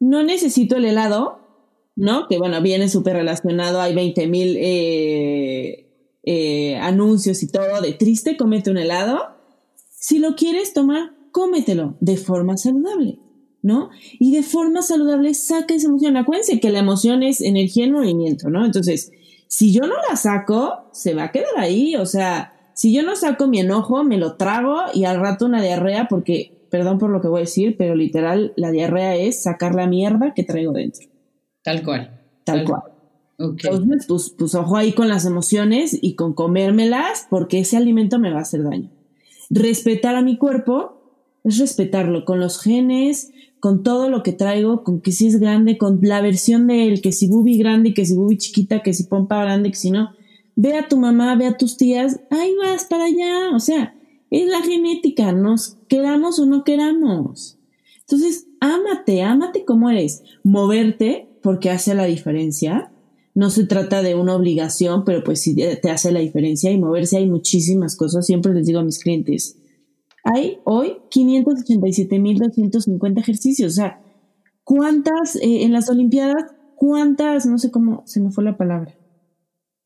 No 0.00 0.22
necesito 0.22 0.76
el 0.76 0.86
helado, 0.86 1.40
¿no? 1.94 2.26
Que 2.28 2.38
bueno, 2.38 2.62
viene 2.62 2.88
súper 2.88 3.16
relacionado, 3.16 3.80
hay 3.80 3.94
20 3.94 4.26
mil 4.28 4.56
eh, 4.58 5.88
eh, 6.22 6.76
anuncios 6.76 7.42
y 7.42 7.48
todo 7.48 7.80
de 7.82 7.92
triste, 7.92 8.36
cómete 8.36 8.70
un 8.70 8.78
helado. 8.78 9.37
Si 10.00 10.18
lo 10.18 10.36
quieres 10.36 10.72
tomar, 10.72 11.12
cómetelo 11.32 11.96
de 12.00 12.16
forma 12.16 12.56
saludable, 12.56 13.18
¿no? 13.62 13.90
Y 14.20 14.32
de 14.32 14.44
forma 14.44 14.82
saludable 14.82 15.34
saca 15.34 15.74
esa 15.74 15.88
emoción. 15.88 16.16
Acuérdense 16.16 16.60
que 16.60 16.70
la 16.70 16.78
emoción 16.78 17.22
es 17.24 17.40
energía 17.40 17.84
en 17.84 17.92
movimiento, 17.92 18.48
¿no? 18.48 18.64
Entonces, 18.64 19.10
si 19.48 19.72
yo 19.72 19.82
no 19.82 19.94
la 20.08 20.16
saco, 20.16 20.88
se 20.92 21.14
va 21.14 21.24
a 21.24 21.32
quedar 21.32 21.56
ahí, 21.56 21.96
o 21.96 22.06
sea, 22.06 22.70
si 22.74 22.94
yo 22.94 23.02
no 23.02 23.16
saco 23.16 23.48
mi 23.48 23.58
enojo, 23.58 24.04
me 24.04 24.18
lo 24.18 24.36
trago 24.36 24.76
y 24.94 25.04
al 25.04 25.18
rato 25.18 25.46
una 25.46 25.60
diarrea, 25.60 26.06
porque, 26.08 26.66
perdón 26.70 26.98
por 26.98 27.10
lo 27.10 27.20
que 27.20 27.28
voy 27.28 27.38
a 27.38 27.40
decir, 27.40 27.76
pero 27.76 27.96
literal, 27.96 28.52
la 28.56 28.70
diarrea 28.70 29.16
es 29.16 29.42
sacar 29.42 29.74
la 29.74 29.88
mierda 29.88 30.32
que 30.32 30.44
traigo 30.44 30.72
dentro. 30.72 31.08
Tal 31.64 31.82
cual. 31.82 32.20
Tal, 32.44 32.64
cual. 32.64 32.82
Entonces, 33.36 34.06
pues, 34.06 34.34
pues, 34.38 34.54
ojo 34.54 34.76
ahí 34.76 34.92
con 34.92 35.08
las 35.08 35.24
emociones 35.24 35.98
y 36.00 36.14
con 36.14 36.34
comérmelas 36.34 37.26
porque 37.28 37.58
ese 37.58 37.76
alimento 37.76 38.20
me 38.20 38.30
va 38.30 38.38
a 38.38 38.42
hacer 38.42 38.62
daño. 38.62 38.90
Respetar 39.50 40.14
a 40.16 40.22
mi 40.22 40.36
cuerpo 40.36 40.98
es 41.44 41.58
respetarlo 41.58 42.24
con 42.24 42.40
los 42.40 42.60
genes, 42.60 43.30
con 43.60 43.82
todo 43.82 44.10
lo 44.10 44.22
que 44.22 44.32
traigo, 44.32 44.84
con 44.84 45.00
que 45.00 45.12
si 45.12 45.26
es 45.26 45.40
grande, 45.40 45.78
con 45.78 46.00
la 46.02 46.20
versión 46.20 46.66
de 46.66 46.88
él, 46.88 47.00
que 47.00 47.12
si 47.12 47.28
bubi 47.28 47.58
grande, 47.58 47.94
que 47.94 48.04
si 48.04 48.14
bubi 48.14 48.36
chiquita, 48.36 48.82
que 48.82 48.94
si 48.94 49.04
pompa 49.04 49.42
grande, 49.42 49.70
que 49.70 49.76
si 49.76 49.90
no. 49.90 50.10
Ve 50.56 50.76
a 50.76 50.88
tu 50.88 50.96
mamá, 50.96 51.34
ve 51.36 51.46
a 51.46 51.56
tus 51.56 51.76
tías, 51.76 52.20
ahí 52.30 52.54
vas 52.56 52.84
para 52.84 53.04
allá. 53.04 53.54
O 53.54 53.60
sea, 53.60 53.96
es 54.30 54.46
la 54.48 54.60
genética, 54.62 55.32
nos 55.32 55.76
queramos 55.88 56.38
o 56.38 56.46
no 56.46 56.64
queramos. 56.64 57.58
Entonces, 58.00 58.46
ámate, 58.60 59.22
ámate 59.22 59.64
como 59.64 59.90
eres. 59.90 60.22
Moverte 60.42 61.28
porque 61.42 61.70
hace 61.70 61.94
la 61.94 62.04
diferencia. 62.04 62.90
No 63.38 63.50
se 63.50 63.66
trata 63.66 64.02
de 64.02 64.14
una 64.16 64.34
obligación, 64.34 65.04
pero 65.04 65.22
pues 65.22 65.40
sí 65.40 65.54
te 65.54 65.90
hace 65.90 66.10
la 66.10 66.18
diferencia 66.18 66.72
y 66.72 66.78
moverse 66.78 67.18
hay 67.18 67.30
muchísimas 67.30 67.94
cosas. 67.94 68.26
Siempre 68.26 68.52
les 68.52 68.66
digo 68.66 68.80
a 68.80 68.84
mis 68.84 68.98
clientes, 68.98 69.56
hay 70.24 70.58
hoy 70.64 70.96
587.250 71.08 73.20
ejercicios. 73.20 73.74
O 73.74 73.76
sea, 73.76 74.02
¿cuántas 74.64 75.36
eh, 75.36 75.62
en 75.62 75.72
las 75.72 75.88
Olimpiadas? 75.88 76.46
¿Cuántas? 76.74 77.46
No 77.46 77.58
sé 77.58 77.70
cómo 77.70 78.02
se 78.06 78.20
me 78.20 78.32
fue 78.32 78.42
la 78.42 78.56
palabra. 78.56 78.98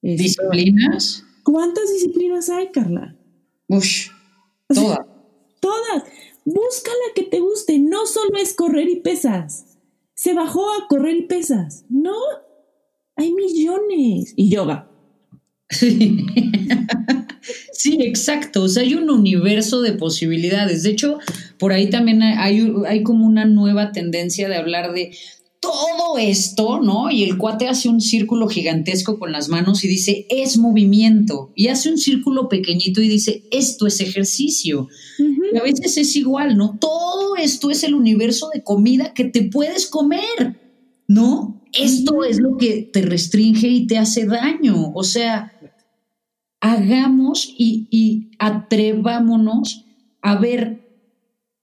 ¿Disciplinas? 0.01 1.23
¿Cuántas 1.45 1.93
disciplinas 1.93 2.49
hay, 2.49 2.69
Carla? 2.69 3.19
Ush, 3.69 4.09
todas. 4.67 5.01
todas. 5.61 6.05
Busca 6.47 6.91
la 6.91 7.13
que 7.15 7.25
te 7.25 7.41
guste. 7.41 7.79
No 7.79 8.07
solo 8.07 8.39
es 8.41 8.55
correr 8.55 8.89
y 8.89 9.01
pesas 9.01 9.67
se 10.23 10.35
bajó 10.35 10.71
a 10.71 10.87
correr 10.89 11.27
pesas. 11.27 11.85
No, 11.89 12.15
hay 13.23 13.33
millones. 13.33 14.35
Y 14.37 14.51
yoga. 14.51 14.89
Sí. 17.73 17.99
exacto. 18.01 18.63
O 18.63 18.69
sea, 18.69 18.85
hay 18.85 18.95
un 18.95 19.11
universo 19.11 19.81
de 19.81 19.93
posibilidades. 19.95 20.85
De 20.85 20.91
hecho, 20.91 21.19
por 21.59 21.73
ahí 21.73 21.91
también 21.91 22.23
hay, 22.23 22.73
hay 22.87 23.03
como 23.03 23.27
una 23.27 23.45
nueva 23.45 23.91
tendencia 23.91 24.49
de 24.49 24.55
hablar 24.55 24.93
de 24.93 25.11
todo 25.59 26.19
esto, 26.19 26.81
¿no? 26.81 27.11
Y 27.11 27.25
el 27.25 27.39
cuate 27.39 27.67
hace 27.67 27.89
un 27.89 28.01
círculo 28.01 28.49
gigantesco 28.49 29.19
con 29.19 29.33
las 29.33 29.49
manos 29.49 29.83
y 29.83 29.89
dice, 29.89 30.27
es 30.29 30.59
movimiento. 30.59 31.51
Y 31.57 31.69
hace 31.69 31.91
un 31.91 31.99
círculo 31.99 32.49
pequeñito 32.49 33.03
y 33.03 33.09
dice, 33.09 33.45
esto 33.51 33.89
es 33.89 34.01
ejercicio. 34.01 34.89
Y 35.19 35.57
a 35.57 35.63
veces 35.63 35.97
es 35.97 36.15
igual, 36.15 36.57
¿no? 36.57 36.79
Todo 36.81 37.35
esto 37.37 37.71
es 37.71 37.83
el 37.83 37.95
universo 37.95 38.51
de 38.55 38.63
comida 38.63 39.13
que 39.15 39.25
te 39.25 39.43
puedes 39.43 39.89
comer, 39.89 40.61
¿no? 41.09 41.62
Esto 41.73 42.25
es 42.25 42.39
lo 42.39 42.57
que 42.57 42.89
te 42.93 43.03
restringe 43.03 43.69
y 43.69 43.87
te 43.87 43.99
hace 43.99 44.27
daño. 44.27 44.93
O 44.95 45.05
sea, 45.05 45.53
hagamos 46.61 47.55
y, 47.57 47.89
y 47.91 48.31
atrevámonos 48.39 49.85
a 50.21 50.39
ver 50.39 50.83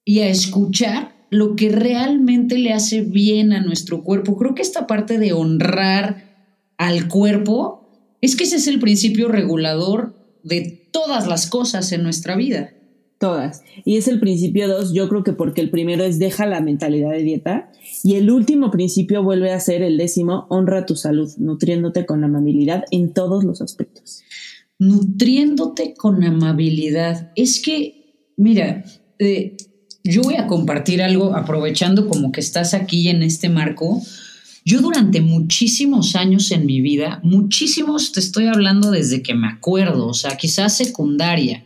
y 0.04 0.20
a 0.20 0.30
escuchar 0.30 1.16
lo 1.30 1.56
que 1.56 1.70
realmente 1.70 2.58
le 2.58 2.74
hace 2.74 3.02
bien 3.02 3.54
a 3.54 3.62
nuestro 3.62 4.04
cuerpo. 4.04 4.38
Creo 4.38 4.56
que 4.56 4.62
esta 4.62 4.88
parte 4.88 5.20
de 5.20 5.34
honrar 5.34 6.30
al 6.78 7.08
cuerpo 7.08 8.16
es 8.22 8.36
que 8.36 8.46
ese 8.46 8.58
es 8.58 8.68
el 8.68 8.80
principio 8.80 9.28
regulador 9.28 10.16
de 10.44 10.90
todas 10.92 11.28
las 11.28 11.48
cosas 11.48 11.92
en 11.92 12.04
nuestra 12.04 12.36
vida. 12.36 12.72
Todas. 13.20 13.64
Y 13.84 13.98
es 13.98 14.08
el 14.08 14.22
principio 14.22 14.70
dos, 14.70 14.94
yo 14.94 15.10
creo 15.10 15.26
que 15.26 15.34
porque 15.34 15.60
el 15.60 15.70
primero 15.70 16.06
es 16.06 16.20
deja 16.20 16.46
la 16.46 16.62
mentalidad 16.62 17.12
de 17.12 17.22
dieta 17.22 17.70
y 18.02 18.16
el 18.16 18.32
último 18.32 18.72
principio 18.72 19.22
vuelve 19.22 19.52
a 19.52 19.60
ser 19.60 19.82
el 19.82 19.98
décimo, 19.98 20.46
honra 20.50 20.86
tu 20.86 20.96
salud, 20.96 21.30
nutriéndote 21.38 22.06
con 22.06 22.24
amabilidad 22.24 22.86
en 22.92 23.14
todos 23.14 23.44
los 23.44 23.62
aspectos. 23.62 24.24
nutriéndote 24.80 25.94
con 25.94 26.24
amabilidad. 26.24 27.32
Es 27.36 27.62
que, 27.62 28.32
mira, 28.38 28.86
eh, 29.20 29.58
yo 30.04 30.22
voy 30.22 30.36
a 30.36 30.48
compartir 30.48 31.02
algo 31.02 31.36
aprovechando 31.36 32.08
como 32.08 32.32
que 32.32 32.40
estás 32.40 32.74
aquí 32.74 33.10
en 33.10 33.22
este 33.22 33.50
marco. 33.50 34.02
Yo 34.64 34.80
durante 34.82 35.20
muchísimos 35.20 36.16
años 36.16 36.52
en 36.52 36.66
mi 36.66 36.80
vida, 36.80 37.20
muchísimos, 37.24 38.14
te 38.14 38.22
estoy 38.22 38.48
hablando 38.48 38.92
desde 38.92 39.22
que 39.22 39.34
me 39.34 39.48
acuerdo, 39.48 40.08
o 40.08 40.14
sea, 40.14 40.38
quizás 40.38 40.78
secundaria, 40.78 41.66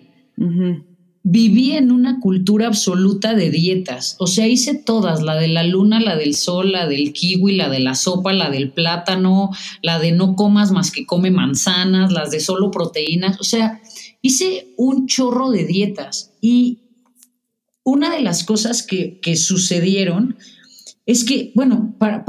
viví 1.24 1.72
en 1.72 1.92
una 1.92 2.20
cultura 2.20 2.68
absoluta 2.68 3.34
de 3.34 3.50
dietas. 3.50 4.18
O 4.20 4.28
sea, 4.28 4.48
hice 4.48 4.76
todas, 4.76 5.24
la 5.24 5.36
de 5.36 5.48
la 5.48 5.64
luna, 5.64 6.02
la 6.02 6.18
del 6.18 6.36
sol, 6.36 6.74
la 6.74 6.86
del 6.86 7.14
kiwi, 7.14 7.56
la 7.56 7.70
de 7.70 7.80
la 7.80 7.96
sopa, 7.96 8.34
la 8.34 8.50
del 8.50 8.72
plátano, 8.72 9.50
la 9.82 10.00
de 10.00 10.12
no 10.12 10.36
comas 10.36 10.72
más 10.72 10.92
que 10.92 11.06
come 11.06 11.32
manzanas, 11.32 12.12
las 12.12 12.30
de 12.32 12.42
solo 12.42 12.72
proteínas. 12.72 13.40
O 13.40 13.46
sea, 13.46 13.82
hice 14.22 14.74
un 14.78 15.08
chorro 15.08 15.50
de 15.50 15.66
dietas 15.66 16.34
y 16.42 16.80
una 17.86 18.14
de 18.14 18.22
las 18.22 18.44
cosas 18.44 18.84
que, 18.84 19.20
sucedieron 19.38 20.38
es 21.06 21.24
que, 21.24 21.52
bueno, 21.56 21.96
para, 22.00 22.24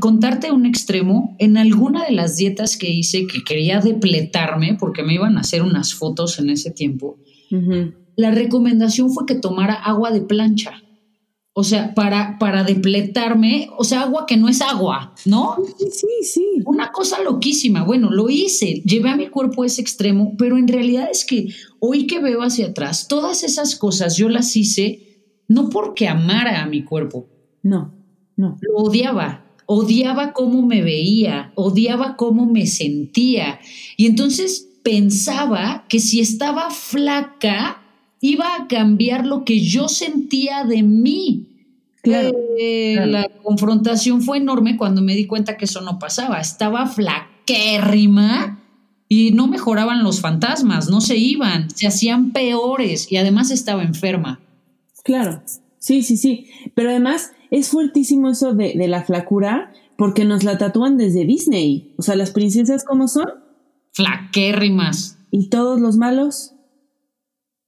contarte 0.00 0.52
un 0.52 0.66
extremo, 0.66 1.36
en 1.38 1.56
alguna 1.56 2.04
de 2.04 2.12
las 2.12 2.36
dietas 2.36 2.76
que 2.76 2.90
hice, 2.90 3.26
que 3.26 3.42
quería 3.42 3.80
depletarme, 3.80 4.74
porque 4.74 5.02
me 5.02 5.14
iban 5.14 5.38
a 5.38 5.40
hacer 5.40 5.62
unas 5.62 5.94
fotos 5.94 6.38
en 6.38 6.50
ese 6.50 6.70
tiempo, 6.70 7.18
la 8.18 8.32
recomendación 8.32 9.12
fue 9.12 9.26
que 9.26 9.36
tomara 9.36 9.74
agua 9.74 10.10
de 10.10 10.20
plancha. 10.20 10.82
O 11.52 11.62
sea, 11.62 11.94
para, 11.94 12.36
para 12.40 12.64
depletarme, 12.64 13.70
o 13.78 13.84
sea, 13.84 14.02
agua 14.02 14.26
que 14.26 14.36
no 14.36 14.48
es 14.48 14.60
agua, 14.60 15.14
¿no? 15.24 15.56
Sí, 15.78 15.86
sí, 15.92 16.06
sí. 16.24 16.46
Una 16.66 16.90
cosa 16.90 17.22
loquísima. 17.22 17.84
Bueno, 17.84 18.10
lo 18.10 18.28
hice, 18.28 18.82
llevé 18.84 19.10
a 19.10 19.16
mi 19.16 19.28
cuerpo 19.28 19.62
a 19.62 19.66
ese 19.66 19.82
extremo, 19.82 20.34
pero 20.36 20.58
en 20.58 20.66
realidad 20.66 21.08
es 21.12 21.24
que 21.24 21.48
hoy 21.78 22.08
que 22.08 22.18
veo 22.18 22.42
hacia 22.42 22.66
atrás, 22.66 23.06
todas 23.06 23.44
esas 23.44 23.76
cosas 23.76 24.16
yo 24.16 24.28
las 24.28 24.56
hice 24.56 25.44
no 25.46 25.70
porque 25.70 26.08
amara 26.08 26.62
a 26.62 26.66
mi 26.66 26.82
cuerpo. 26.82 27.28
No, 27.62 27.94
no. 28.36 28.58
Lo 28.60 28.78
odiaba. 28.78 29.44
Odiaba 29.66 30.32
cómo 30.32 30.66
me 30.66 30.82
veía, 30.82 31.52
odiaba 31.54 32.16
cómo 32.16 32.46
me 32.46 32.66
sentía. 32.66 33.60
Y 33.96 34.06
entonces 34.06 34.68
pensaba 34.82 35.86
que 35.88 36.00
si 36.00 36.18
estaba 36.20 36.70
flaca, 36.70 37.82
iba 38.20 38.54
a 38.56 38.68
cambiar 38.68 39.26
lo 39.26 39.44
que 39.44 39.60
yo 39.60 39.88
sentía 39.88 40.64
de 40.64 40.82
mí. 40.82 41.44
Eh, 42.04 42.96
la 43.06 43.28
confrontación 43.42 44.22
fue 44.22 44.38
enorme 44.38 44.76
cuando 44.76 45.02
me 45.02 45.14
di 45.14 45.26
cuenta 45.26 45.56
que 45.56 45.66
eso 45.66 45.80
no 45.80 45.98
pasaba. 45.98 46.40
Estaba 46.40 46.86
flaquérrima 46.86 48.62
y 49.08 49.32
no 49.32 49.46
mejoraban 49.46 50.02
los 50.02 50.20
fantasmas, 50.20 50.88
no 50.88 51.00
se 51.00 51.16
iban, 51.16 51.70
se 51.70 51.86
hacían 51.86 52.32
peores 52.32 53.10
y 53.10 53.16
además 53.16 53.50
estaba 53.50 53.82
enferma. 53.82 54.40
Claro, 55.04 55.42
sí, 55.78 56.02
sí, 56.02 56.16
sí. 56.16 56.46
Pero 56.74 56.90
además 56.90 57.32
es 57.50 57.68
fuertísimo 57.68 58.30
eso 58.30 58.54
de, 58.54 58.74
de 58.74 58.88
la 58.88 59.02
flacura 59.02 59.72
porque 59.96 60.24
nos 60.24 60.44
la 60.44 60.58
tatúan 60.58 60.96
desde 60.96 61.24
Disney. 61.24 61.94
O 61.98 62.02
sea, 62.02 62.16
las 62.16 62.30
princesas, 62.30 62.84
¿cómo 62.84 63.08
son? 63.08 63.26
Flaquérrimas. 63.92 65.18
¿Y 65.30 65.48
todos 65.48 65.80
los 65.80 65.96
malos? 65.96 66.54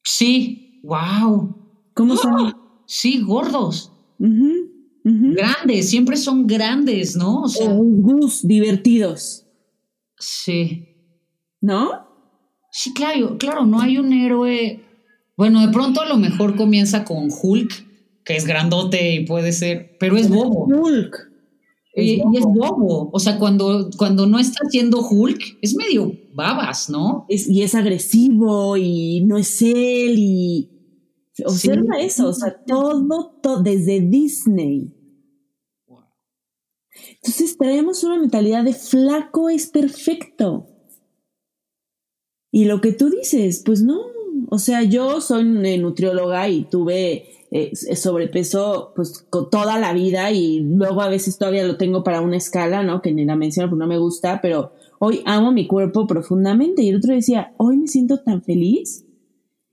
Sí, 0.03 0.81
wow. 0.83 1.57
¿Cómo 1.95 2.17
son? 2.17 2.33
¡Ah! 2.39 2.57
Sí, 2.87 3.21
gordos. 3.23 3.93
Grandes, 5.03 5.89
siempre 5.91 6.17
son 6.17 6.47
grandes, 6.47 7.17
¿no? 7.17 7.43
O 7.43 7.49
sea, 7.49 7.73
gus, 7.73 8.47
divertidos. 8.47 9.47
Sí. 10.19 10.89
¿No? 11.61 12.07
Sí, 12.73 12.93
claro, 12.95 13.39
claro, 13.39 13.67
no 13.67 13.81
hay 13.81 13.99
un 13.99 14.13
héroe. 14.13 14.85
Bueno, 15.37 15.61
de 15.61 15.73
pronto 15.73 16.01
a 16.01 16.09
lo 16.09 16.17
mejor 16.17 16.57
comienza 16.57 17.05
con 17.05 17.29
Hulk, 17.31 18.23
que 18.25 18.37
es 18.37 18.47
grandote 18.47 19.15
y 19.15 19.27
puede 19.27 19.53
ser, 19.53 19.97
pero 19.99 20.17
es 20.17 20.29
bobo. 20.29 20.67
Hulk. 20.67 21.30
Y, 21.95 22.21
es 22.21 22.45
bobo. 22.45 23.11
O 23.13 23.19
sea, 23.19 23.39
cuando, 23.39 23.91
cuando 23.97 24.27
no 24.27 24.39
está 24.39 24.61
haciendo 24.67 25.01
Hulk, 25.01 25.59
es 25.63 25.75
medio 25.75 26.13
babas, 26.33 26.89
¿no? 26.89 27.27
y 27.29 27.63
es 27.63 27.75
agresivo 27.75 28.77
y 28.77 29.25
no 29.25 29.39
es 29.39 29.61
él 29.63 30.15
y... 30.19 30.77
Observa 31.47 31.99
eso, 31.99 32.29
o 32.29 32.33
sea, 32.35 32.55
todo, 32.67 33.39
todo, 33.43 33.63
desde 33.63 34.01
Disney. 34.01 34.93
Entonces 37.23 37.57
traemos 37.57 38.05
una 38.05 38.19
mentalidad 38.19 38.65
de 38.65 38.75
flaco 38.75 39.49
es 39.49 39.69
perfecto. 39.69 40.67
Y 42.51 42.65
lo 42.65 42.81
que 42.81 42.93
tú 42.93 43.11
dices, 43.11 43.63
pues 43.65 43.83
no. 43.83 44.01
O 44.51 44.59
sea, 44.59 44.83
yo 44.83 45.21
soy 45.21 45.45
nutrióloga 45.45 46.49
y 46.49 46.65
tuve 46.65 47.40
eh, 47.51 47.75
sobrepeso 47.75 48.93
pues 48.95 49.27
con 49.29 49.51
toda 49.51 49.79
la 49.79 49.93
vida 49.93 50.31
y 50.31 50.61
luego 50.61 51.03
a 51.03 51.09
veces 51.09 51.39
todavía 51.39 51.65
lo 51.65 51.77
tengo 51.77 52.05
para 52.05 52.21
una 52.21 52.37
escala, 52.37 52.83
¿no? 52.83 53.03
Que 53.03 53.13
ni 53.13 53.25
la 53.25 53.37
menciono 53.37 53.71
porque 53.71 53.81
no 53.81 53.87
me 53.89 53.99
gusta, 53.99 54.41
pero 54.41 54.73
Hoy 55.03 55.23
amo 55.25 55.51
mi 55.51 55.67
cuerpo 55.67 56.07
profundamente. 56.07 56.83
Y 56.83 56.91
el 56.91 56.97
otro 56.97 57.15
decía, 57.15 57.55
hoy 57.57 57.79
me 57.79 57.89
siento 57.89 58.19
tan 58.19 58.43
feliz. 58.43 59.07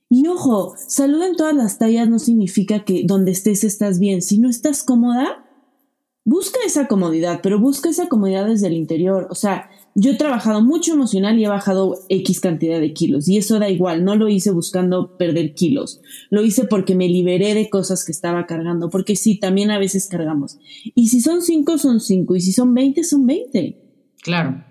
Y 0.10 0.26
ojo, 0.28 0.74
salud 0.78 1.22
en 1.22 1.36
todas 1.36 1.54
las 1.54 1.78
tallas 1.78 2.08
no 2.08 2.18
significa 2.18 2.86
que 2.86 3.04
donde 3.06 3.32
estés 3.32 3.66
estás 3.66 4.00
bien. 4.00 4.22
Si 4.22 4.40
no 4.40 4.50
estás 4.50 4.84
cómoda, 4.84 5.46
busca 6.24 6.60
esa 6.66 6.88
comodidad, 6.88 7.42
pero 7.44 7.60
busca 7.60 7.90
esa 7.90 8.08
comodidad 8.08 8.46
desde 8.48 8.68
el 8.68 8.74
interior. 8.74 9.28
O 9.30 9.36
sea, 9.36 9.70
yo 10.00 10.12
he 10.12 10.16
trabajado 10.16 10.62
mucho 10.62 10.94
emocional 10.94 11.40
y 11.40 11.46
he 11.46 11.48
bajado 11.48 11.96
X 12.08 12.40
cantidad 12.40 12.80
de 12.80 12.94
kilos. 12.94 13.28
Y 13.28 13.38
eso 13.38 13.58
da 13.58 13.68
igual, 13.68 14.06
no 14.06 14.16
lo 14.16 14.30
hice 14.30 14.52
buscando 14.52 15.18
perder 15.18 15.56
kilos. 15.56 16.02
Lo 16.30 16.46
hice 16.46 16.66
porque 16.66 16.94
me 16.94 17.10
liberé 17.10 17.56
de 17.56 17.68
cosas 17.68 18.06
que 18.06 18.12
estaba 18.12 18.46
cargando. 18.46 18.92
Porque 18.92 19.16
sí, 19.16 19.40
también 19.40 19.72
a 19.72 19.80
veces 19.80 20.08
cargamos. 20.08 20.60
Y 20.94 21.08
si 21.08 21.20
son 21.20 21.42
5, 21.42 21.80
son 21.80 22.00
5. 22.00 22.36
Y 22.36 22.42
si 22.42 22.52
son 22.54 22.76
20, 22.76 23.04
son 23.04 23.26
20. 23.26 23.76
Claro. 24.22 24.64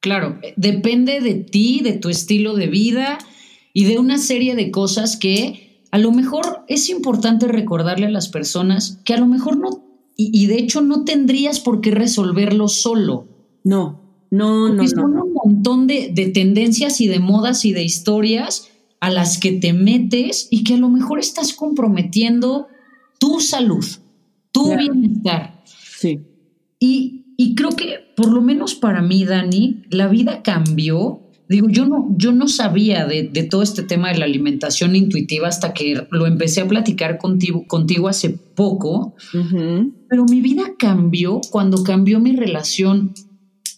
Claro, 0.00 0.38
depende 0.56 1.20
de 1.20 1.34
ti, 1.34 1.80
de 1.82 1.94
tu 1.94 2.08
estilo 2.08 2.54
de 2.54 2.66
vida 2.66 3.18
y 3.72 3.84
de 3.84 3.98
una 3.98 4.18
serie 4.18 4.54
de 4.54 4.70
cosas 4.70 5.16
que 5.16 5.82
a 5.90 5.98
lo 5.98 6.12
mejor 6.12 6.64
es 6.68 6.90
importante 6.90 7.48
recordarle 7.48 8.06
a 8.06 8.10
las 8.10 8.28
personas 8.28 9.00
que 9.04 9.14
a 9.14 9.18
lo 9.18 9.26
mejor 9.26 9.56
no, 9.56 9.84
y, 10.16 10.46
de 10.46 10.58
hecho 10.58 10.80
no 10.80 11.04
tendrías 11.04 11.58
por 11.60 11.80
qué 11.80 11.90
resolverlo 11.90 12.68
solo. 12.68 13.26
No, 13.64 14.05
no, 14.30 14.68
no. 14.72 14.86
Son 14.88 15.16
un 15.16 15.32
montón 15.32 15.86
de, 15.86 16.10
tendencias 16.34 17.00
y 17.00 17.08
de 17.08 17.20
modas 17.20 17.64
y 17.64 17.72
de 17.72 17.82
historias 17.82 18.68
a 19.00 19.10
las 19.10 19.38
que 19.38 19.52
te 19.52 19.72
metes 19.72 20.48
y 20.50 20.64
que 20.64 20.74
a 20.74 20.78
lo 20.78 20.88
mejor 20.88 21.18
estás 21.18 21.52
comprometiendo 21.52 22.68
tu 23.18 23.40
salud, 23.40 23.84
tu 24.52 24.76
bienestar. 24.76 25.62
Sí. 25.64 26.20
Y, 26.78 27.24
y 27.36 27.54
creo 27.54 27.70
que, 27.70 28.12
por 28.16 28.32
lo 28.32 28.40
menos 28.40 28.74
para 28.74 29.02
mí, 29.02 29.24
Dani, 29.24 29.82
la 29.90 30.08
vida 30.08 30.42
cambió. 30.42 31.22
Digo, 31.48 31.68
yo 31.68 31.86
no, 31.86 32.12
yo 32.16 32.32
no 32.32 32.48
sabía 32.48 33.06
de, 33.06 33.24
todo 33.48 33.62
este 33.62 33.84
tema 33.84 34.10
de 34.10 34.18
la 34.18 34.24
alimentación 34.24 34.96
intuitiva 34.96 35.46
hasta 35.46 35.72
que 35.72 36.06
lo 36.10 36.26
empecé 36.26 36.62
a 36.62 36.68
platicar 36.68 37.18
contigo, 37.18 37.64
contigo 37.68 38.08
hace 38.08 38.30
poco. 38.30 39.14
Pero 40.08 40.24
mi 40.24 40.40
vida 40.40 40.72
cambió 40.78 41.40
cuando 41.50 41.84
cambió 41.84 42.18
mi 42.18 42.34
relación 42.34 43.14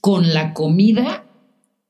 con 0.00 0.34
la 0.34 0.54
comida 0.54 1.26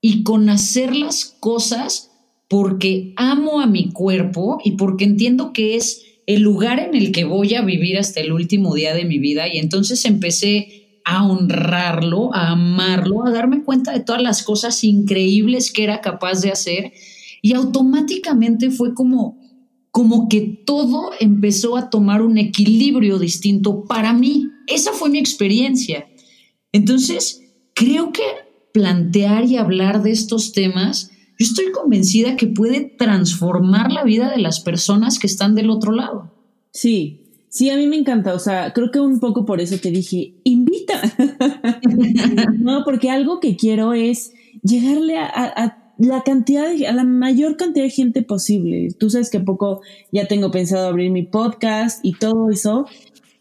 y 0.01 0.23
con 0.23 0.49
hacer 0.49 0.95
las 0.95 1.25
cosas 1.25 2.11
porque 2.49 3.13
amo 3.17 3.61
a 3.61 3.67
mi 3.67 3.91
cuerpo 3.93 4.59
y 4.65 4.73
porque 4.73 5.05
entiendo 5.05 5.53
que 5.53 5.77
es 5.77 6.05
el 6.27 6.43
lugar 6.43 6.79
en 6.79 6.95
el 6.95 7.13
que 7.13 7.25
voy 7.25 7.55
a 7.55 7.63
vivir 7.63 7.99
hasta 7.99 8.21
el 8.21 8.33
último 8.33 8.75
día 8.75 8.95
de 8.95 9.05
mi 9.05 9.19
vida. 9.19 9.49
Y 9.53 9.59
entonces 9.59 10.05
empecé 10.05 11.01
a 11.05 11.27
honrarlo, 11.27 12.35
a 12.35 12.51
amarlo, 12.51 13.27
a 13.27 13.31
darme 13.31 13.65
cuenta 13.65 13.93
de 13.93 14.01
todas 14.01 14.23
las 14.23 14.43
cosas 14.43 14.85
increíbles 14.85 15.73
que 15.73 15.85
era 15.85 16.01
capaz 16.01 16.41
de 16.43 16.51
hacer 16.51 16.93
y 17.41 17.55
automáticamente 17.55 18.71
fue 18.71 18.95
como 18.95 19.39
como 19.91 20.29
que 20.29 20.43
todo 20.65 21.11
empezó 21.19 21.77
a 21.77 21.91
tomar 21.91 22.23
un 22.23 22.39
equilibrio 22.39 23.19
distinto 23.19 23.85
para 23.85 24.13
mí. 24.13 24.47
Esa 24.67 24.93
fue 24.93 25.09
mi 25.09 25.19
experiencia. 25.19 26.07
Entonces, 26.73 27.41
creo 27.79 28.13
que 28.13 28.23
plantear 28.73 29.45
y 29.45 29.57
hablar 29.57 30.03
de 30.03 30.11
estos 30.11 30.53
temas, 30.53 31.13
yo 31.39 31.47
estoy 31.47 31.71
convencida 31.71 32.37
que 32.37 32.49
puede 32.49 32.81
transformar 32.81 33.93
la 33.93 34.03
vida 34.03 34.31
de 34.31 34.39
las 34.39 34.61
personas 34.61 35.19
que 35.19 35.29
están 35.29 35.55
del 35.55 35.71
otro 35.71 35.93
lado. 35.93 36.33
Sí, 36.73 37.25
Sí, 37.51 37.71
a 37.71 37.77
mí 37.77 37.87
me 37.87 37.97
encanta, 37.97 38.35
o 38.35 38.39
sea, 38.39 38.75
creo 38.75 38.91
que 38.91 39.01
un 39.01 39.21
poco 39.21 39.47
por 39.47 39.63
eso 39.63 39.79
te 39.79 39.91
dije, 39.91 40.35
invita. 40.45 41.01
no, 42.59 42.85
porque 42.85 43.11
algo 43.11 43.41
que 43.41 43.57
quiero 43.57 43.95
es 43.95 44.35
llegarle 44.63 45.17
a, 45.19 45.95
la 45.97 46.23
cantidad, 46.25 46.67
a 46.87 46.93
la 46.93 47.05
mayor 47.05 47.57
cantidad 47.57 47.87
de 47.87 47.91
gente 47.91 48.23
posible. 48.23 48.89
Tú 48.99 49.09
sabes 49.09 49.31
que 49.31 49.41
poco 49.41 49.81
ya 50.13 50.29
tengo 50.29 50.51
pensado 50.51 50.89
abrir 50.89 51.11
mi 51.11 51.23
podcast 51.23 52.05
y 52.05 52.13
todo 52.13 52.51
eso, 52.51 52.85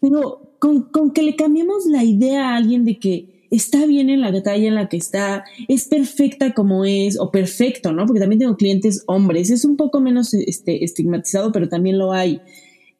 pero 0.00 0.54
con, 0.58 0.84
con 0.84 1.12
que 1.12 1.22
le 1.22 1.36
cambiemos 1.36 1.84
la 1.84 2.02
idea 2.02 2.48
a 2.48 2.56
alguien 2.56 2.86
de 2.86 2.98
que 2.98 3.37
está 3.50 3.86
bien 3.86 4.10
en 4.10 4.20
la 4.20 4.42
talla 4.42 4.68
en 4.68 4.74
la 4.74 4.88
que 4.88 4.96
está, 4.96 5.44
es 5.68 5.86
perfecta 5.86 6.52
como 6.52 6.84
es, 6.84 7.18
o 7.18 7.30
perfecto, 7.30 7.92
¿no? 7.92 8.06
Porque 8.06 8.20
también 8.20 8.40
tengo 8.40 8.56
clientes 8.56 9.04
hombres, 9.06 9.50
es 9.50 9.64
un 9.64 9.76
poco 9.76 10.00
menos 10.00 10.34
este, 10.34 10.84
estigmatizado, 10.84 11.52
pero 11.52 11.68
también 11.68 11.98
lo 11.98 12.12
hay. 12.12 12.40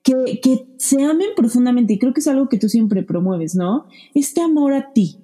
Que, 0.02 0.40
que 0.40 0.66
se 0.78 1.02
amen 1.02 1.28
profundamente, 1.36 1.92
y 1.92 1.98
creo 1.98 2.14
que 2.14 2.20
es 2.20 2.28
algo 2.28 2.48
que 2.48 2.58
tú 2.58 2.68
siempre 2.68 3.02
promueves, 3.02 3.54
¿no? 3.54 3.86
Este 4.14 4.40
amor 4.40 4.72
a 4.72 4.92
ti, 4.92 5.18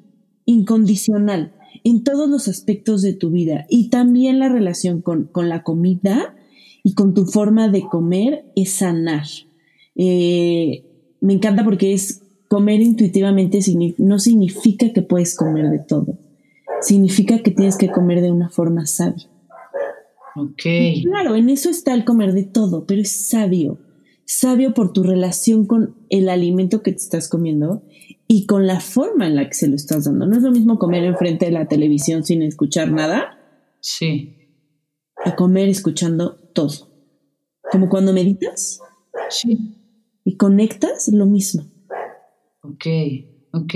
incondicional, 0.45 1.55
en 1.85 2.05
todos 2.05 2.29
los 2.29 2.49
aspectos 2.49 3.03
de 3.03 3.15
tu 3.15 3.31
vida, 3.31 3.67
y 3.71 3.89
también 3.89 4.39
la 4.39 4.49
relación 4.49 5.01
con, 5.01 5.25
con 5.25 5.49
la 5.49 5.63
comida 5.63 6.35
y 6.83 6.95
con 6.95 7.15
tu 7.15 7.25
forma 7.25 7.69
de 7.69 7.83
comer 7.83 8.45
es 8.57 8.73
sanar. 8.73 9.27
Eh, 9.97 10.85
me 11.21 11.33
encanta 11.33 11.65
porque 11.65 11.95
es 11.95 12.24
comer 12.55 12.81
intuitivamente 12.81 13.59
no 13.99 14.21
significa 14.21 14.93
que 14.93 15.03
puedes 15.03 15.35
comer 15.35 15.71
de 15.71 15.81
todo. 15.81 16.17
Significa 16.81 17.41
que 17.41 17.51
tienes 17.51 17.77
que 17.77 17.91
comer 17.91 18.21
de 18.21 18.31
una 18.31 18.49
forma 18.49 18.87
sabia. 18.87 19.29
Ok. 20.37 20.63
claro, 21.03 21.35
en 21.35 21.49
eso 21.49 21.69
está 21.69 21.95
el 21.95 22.05
comer 22.05 22.33
de 22.33 22.45
todo, 22.45 22.87
pero 22.87 23.01
es 23.01 23.29
sabio. 23.29 23.81
Sabio 24.25 24.73
por 24.73 24.93
tu 24.93 25.03
relación 25.03 25.67
con 25.67 25.97
el 26.11 26.29
alimento 26.29 26.81
que 26.81 26.93
te 26.93 26.99
estás 26.99 27.29
comiendo 27.29 27.83
y 28.29 28.47
con 28.47 28.69
la 28.69 28.79
forma 28.79 29.27
en 29.27 29.35
la 29.35 29.49
que 29.49 29.55
se 29.55 29.67
lo 29.67 29.75
estás 29.75 30.05
dando. 30.05 30.25
No 30.25 30.37
es 30.37 30.43
lo 30.45 30.53
mismo 30.53 30.79
comer 30.79 31.03
enfrente 31.03 31.47
de 31.47 31.51
la 31.51 31.67
televisión 31.67 32.25
sin 32.25 32.41
escuchar 32.43 32.93
nada. 32.93 33.37
Sí. 33.81 34.37
A 35.25 35.35
comer 35.35 35.69
escuchando 35.69 36.37
todo. 36.53 36.89
Como 37.73 37.89
cuando 37.89 38.13
meditas. 38.13 38.79
Sí 39.29 39.81
y 40.25 40.37
conectas 40.37 41.09
lo 41.09 41.27
mismo. 41.27 41.65
Ok, 42.65 42.87
ok. 43.53 43.75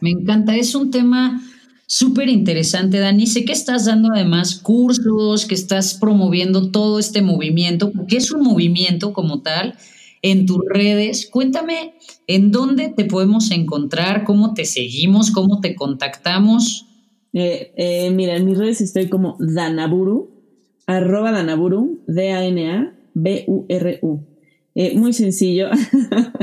Me 0.00 0.10
encanta. 0.10 0.56
Es 0.56 0.74
un 0.74 0.90
tema 0.90 1.42
súper 1.86 2.28
interesante, 2.28 2.98
Dani. 2.98 3.26
Sé 3.26 3.44
que 3.44 3.52
estás 3.52 3.86
dando 3.86 4.10
además 4.14 4.54
cursos, 4.54 5.46
que 5.46 5.56
estás 5.56 5.94
promoviendo 5.94 6.70
todo 6.70 7.00
este 7.00 7.22
movimiento, 7.22 7.90
porque 7.90 8.16
es 8.18 8.30
un 8.30 8.42
movimiento 8.42 9.12
como 9.12 9.42
tal 9.42 9.74
en 10.22 10.46
tus 10.46 10.60
redes. 10.68 11.28
Cuéntame 11.30 11.94
en 12.28 12.52
dónde 12.52 12.88
te 12.88 13.04
podemos 13.04 13.50
encontrar, 13.50 14.22
cómo 14.24 14.54
te 14.54 14.64
seguimos, 14.64 15.32
cómo 15.32 15.60
te 15.60 15.74
contactamos. 15.74 16.86
Eh, 17.32 17.72
eh, 17.76 18.10
mira, 18.10 18.36
en 18.36 18.44
mis 18.44 18.56
redes 18.58 18.80
estoy 18.80 19.08
como 19.08 19.36
Danaburu, 19.40 20.30
arroba 20.86 21.32
Danaburu, 21.32 22.04
D-A-N-A-B-U-R-U. 22.06 23.00
Eh, 24.74 24.96
muy 24.96 25.12
sencillo. 25.12 25.68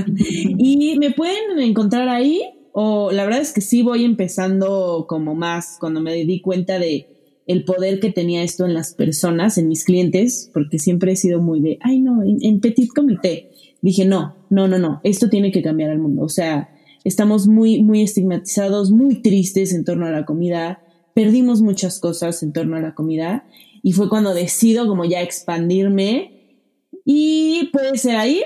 y 0.58 0.98
me 1.00 1.12
pueden 1.12 1.60
encontrar 1.60 2.10
ahí, 2.10 2.42
o 2.74 3.12
la 3.12 3.24
verdad 3.26 3.42
es 3.42 3.54
que 3.54 3.62
sí 3.62 3.82
voy 3.82 4.04
empezando 4.04 5.06
como 5.08 5.34
más 5.34 5.78
cuando 5.80 6.02
me 6.02 6.14
di 6.14 6.42
cuenta 6.42 6.80
de 6.80 7.08
el 7.48 7.64
poder 7.64 8.00
que 8.00 8.12
tenía 8.12 8.44
esto 8.44 8.66
en 8.66 8.74
las 8.74 8.94
personas, 8.94 9.58
en 9.58 9.70
mis 9.70 9.86
clientes, 9.86 10.52
porque 10.54 10.80
siempre 10.80 11.14
he 11.14 11.16
sido 11.16 11.42
muy 11.42 11.62
de, 11.62 11.80
ay 11.82 12.00
no, 12.00 12.22
en, 12.24 12.60
petit 12.60 12.90
comité. 12.94 13.50
Dije, 13.82 14.06
no, 14.06 14.36
no, 14.50 14.68
no, 14.68 14.78
no, 14.78 15.00
esto 15.04 15.30
tiene 15.30 15.52
que 15.52 15.62
cambiar 15.62 15.92
el 15.92 16.00
mundo. 16.00 16.24
O 16.24 16.30
sea, 16.30 16.70
estamos 17.06 17.48
muy, 17.48 17.82
muy 17.82 18.02
estigmatizados, 18.02 18.92
muy 18.92 19.22
tristes 19.22 19.74
en 19.74 19.86
torno 19.86 20.06
a 20.06 20.12
la 20.12 20.26
comida, 20.26 20.82
perdimos 21.14 21.62
muchas 21.62 22.00
cosas 22.00 22.44
en 22.44 22.52
torno 22.52 22.76
a 22.76 22.82
la 22.82 22.94
comida 22.94 23.46
y 23.82 23.94
fue 23.94 24.10
cuando 24.10 24.34
decido 24.34 24.86
como 24.86 25.06
ya 25.06 25.22
expandirme 25.22 26.37
y 27.10 27.70
puede 27.72 27.98
ser 27.98 28.18
ahí, 28.18 28.42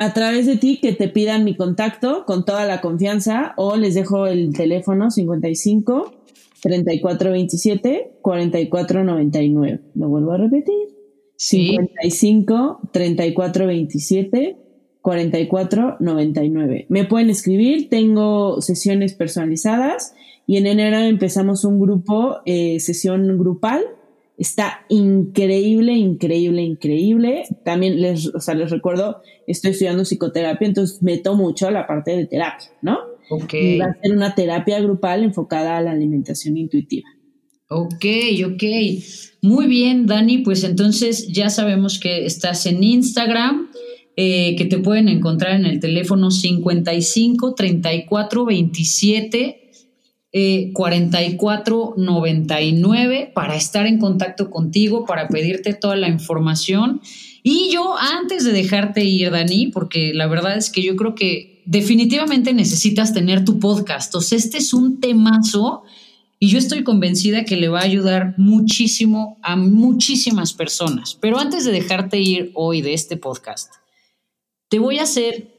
a 0.00 0.12
través 0.12 0.46
de 0.46 0.56
ti, 0.56 0.80
que 0.82 0.90
te 0.90 1.06
pidan 1.06 1.44
mi 1.44 1.54
contacto 1.54 2.24
con 2.26 2.44
toda 2.44 2.66
la 2.66 2.80
confianza 2.80 3.54
o 3.56 3.76
les 3.76 3.94
dejo 3.94 4.26
el 4.26 4.52
teléfono 4.52 5.12
55 5.12 6.12
34 6.60 7.30
27 7.30 8.18
44 8.20 9.04
99. 9.04 9.80
Lo 9.94 10.08
vuelvo 10.08 10.32
a 10.32 10.38
repetir. 10.38 10.88
55 11.36 12.80
34 12.92 13.66
27 13.68 14.56
44 15.00 15.96
99. 16.00 16.86
Me 16.88 17.04
pueden 17.04 17.30
escribir, 17.30 17.88
tengo 17.88 18.60
sesiones 18.60 19.14
personalizadas 19.14 20.14
y 20.48 20.56
en 20.56 20.66
enero 20.66 20.98
empezamos 20.98 21.64
un 21.64 21.78
grupo, 21.78 22.38
eh, 22.44 22.80
sesión 22.80 23.38
grupal 23.38 23.84
Está 24.38 24.86
increíble, 24.88 25.92
increíble, 25.94 26.62
increíble. 26.62 27.42
También 27.64 28.00
les, 28.00 28.32
o 28.32 28.40
sea, 28.40 28.54
les 28.54 28.70
recuerdo, 28.70 29.20
estoy 29.48 29.72
estudiando 29.72 30.04
psicoterapia, 30.04 30.68
entonces 30.68 31.02
meto 31.02 31.34
mucho 31.34 31.68
la 31.72 31.88
parte 31.88 32.16
de 32.16 32.26
terapia, 32.26 32.68
¿no? 32.80 32.98
Ok. 33.30 33.52
Va 33.80 33.86
a 33.86 34.00
ser 34.00 34.12
una 34.12 34.36
terapia 34.36 34.80
grupal 34.80 35.24
enfocada 35.24 35.76
a 35.76 35.82
la 35.82 35.90
alimentación 35.90 36.56
intuitiva. 36.56 37.08
Ok, 37.68 38.04
ok. 38.46 38.62
Muy 39.42 39.66
bien, 39.66 40.06
Dani. 40.06 40.38
Pues 40.38 40.62
entonces 40.62 41.28
ya 41.28 41.50
sabemos 41.50 41.98
que 41.98 42.24
estás 42.24 42.64
en 42.66 42.82
Instagram, 42.84 43.70
eh, 44.16 44.54
que 44.56 44.64
te 44.66 44.78
pueden 44.78 45.08
encontrar 45.08 45.58
en 45.58 45.66
el 45.66 45.80
teléfono 45.80 46.30
55 46.30 47.54
34 47.54 48.44
27 48.44 49.67
eh, 50.40 50.70
4499 50.72 53.32
para 53.34 53.56
estar 53.56 53.86
en 53.86 53.98
contacto 53.98 54.50
contigo, 54.50 55.04
para 55.04 55.26
pedirte 55.26 55.74
toda 55.74 55.96
la 55.96 56.08
información. 56.08 57.00
Y 57.42 57.70
yo, 57.72 57.96
antes 57.98 58.44
de 58.44 58.52
dejarte 58.52 59.04
ir, 59.04 59.32
Dani, 59.32 59.66
porque 59.66 60.14
la 60.14 60.28
verdad 60.28 60.56
es 60.56 60.70
que 60.70 60.80
yo 60.80 60.94
creo 60.94 61.16
que 61.16 61.64
definitivamente 61.66 62.52
necesitas 62.52 63.12
tener 63.12 63.44
tu 63.44 63.58
podcast. 63.58 64.14
O 64.14 64.20
sea, 64.20 64.38
este 64.38 64.58
es 64.58 64.72
un 64.72 65.00
temazo 65.00 65.82
y 66.38 66.50
yo 66.50 66.58
estoy 66.58 66.84
convencida 66.84 67.44
que 67.44 67.56
le 67.56 67.68
va 67.68 67.80
a 67.80 67.84
ayudar 67.84 68.34
muchísimo 68.36 69.38
a 69.42 69.56
muchísimas 69.56 70.52
personas. 70.52 71.18
Pero 71.20 71.40
antes 71.40 71.64
de 71.64 71.72
dejarte 71.72 72.20
ir 72.20 72.52
hoy 72.54 72.80
de 72.80 72.94
este 72.94 73.16
podcast, 73.16 73.72
te 74.68 74.78
voy 74.78 75.00
a 75.00 75.02
hacer 75.02 75.52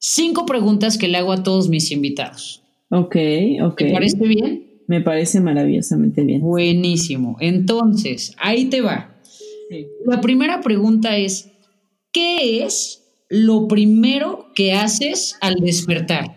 cinco 0.00 0.46
preguntas 0.46 0.98
que 0.98 1.06
le 1.06 1.18
hago 1.18 1.32
a 1.32 1.44
todos 1.44 1.68
mis 1.68 1.92
invitados. 1.92 2.65
Ok, 2.90 3.16
ok. 3.62 3.76
¿Te 3.76 3.92
parece 3.92 4.26
bien? 4.26 4.82
Me 4.86 5.00
parece 5.00 5.40
maravillosamente 5.40 6.22
bien. 6.22 6.40
Buenísimo. 6.40 7.36
Entonces, 7.40 8.34
ahí 8.38 8.66
te 8.66 8.80
va. 8.80 9.16
La 10.04 10.20
primera 10.20 10.60
pregunta 10.60 11.16
es, 11.16 11.50
¿qué 12.12 12.62
es 12.62 13.02
lo 13.28 13.66
primero 13.66 14.52
que 14.54 14.74
haces 14.74 15.36
al 15.40 15.56
despertar? 15.56 16.36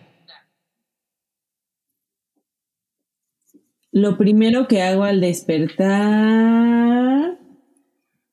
Lo 3.91 4.17
primero 4.17 4.67
que 4.67 4.81
hago 4.81 5.03
al 5.03 5.19
despertar, 5.19 6.59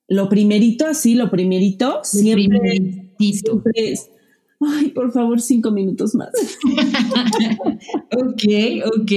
lo 0.08 0.28
primerito, 0.28 0.86
así, 0.86 1.14
lo 1.14 1.30
primerito, 1.30 2.00
siempre, 2.04 3.10
siempre 3.18 3.72
es 3.92 4.10
ay, 4.60 4.88
por 4.88 5.12
favor, 5.12 5.40
cinco 5.40 5.70
minutos 5.70 6.14
más. 6.14 6.30
ok, 8.16 8.42
ok, 8.84 9.12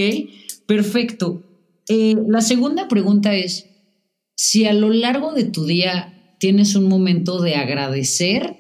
perfecto. 0.65 1.43
Eh, 1.87 2.15
la 2.27 2.41
segunda 2.41 2.87
pregunta 2.87 3.35
es, 3.35 3.67
si 4.35 4.65
a 4.65 4.73
lo 4.73 4.89
largo 4.89 5.33
de 5.33 5.45
tu 5.45 5.65
día 5.65 6.35
tienes 6.39 6.75
un 6.75 6.87
momento 6.87 7.41
de 7.41 7.55
agradecer, 7.55 8.57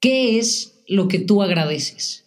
¿qué 0.00 0.38
es 0.38 0.82
lo 0.88 1.08
que 1.08 1.18
tú 1.18 1.42
agradeces? 1.42 2.24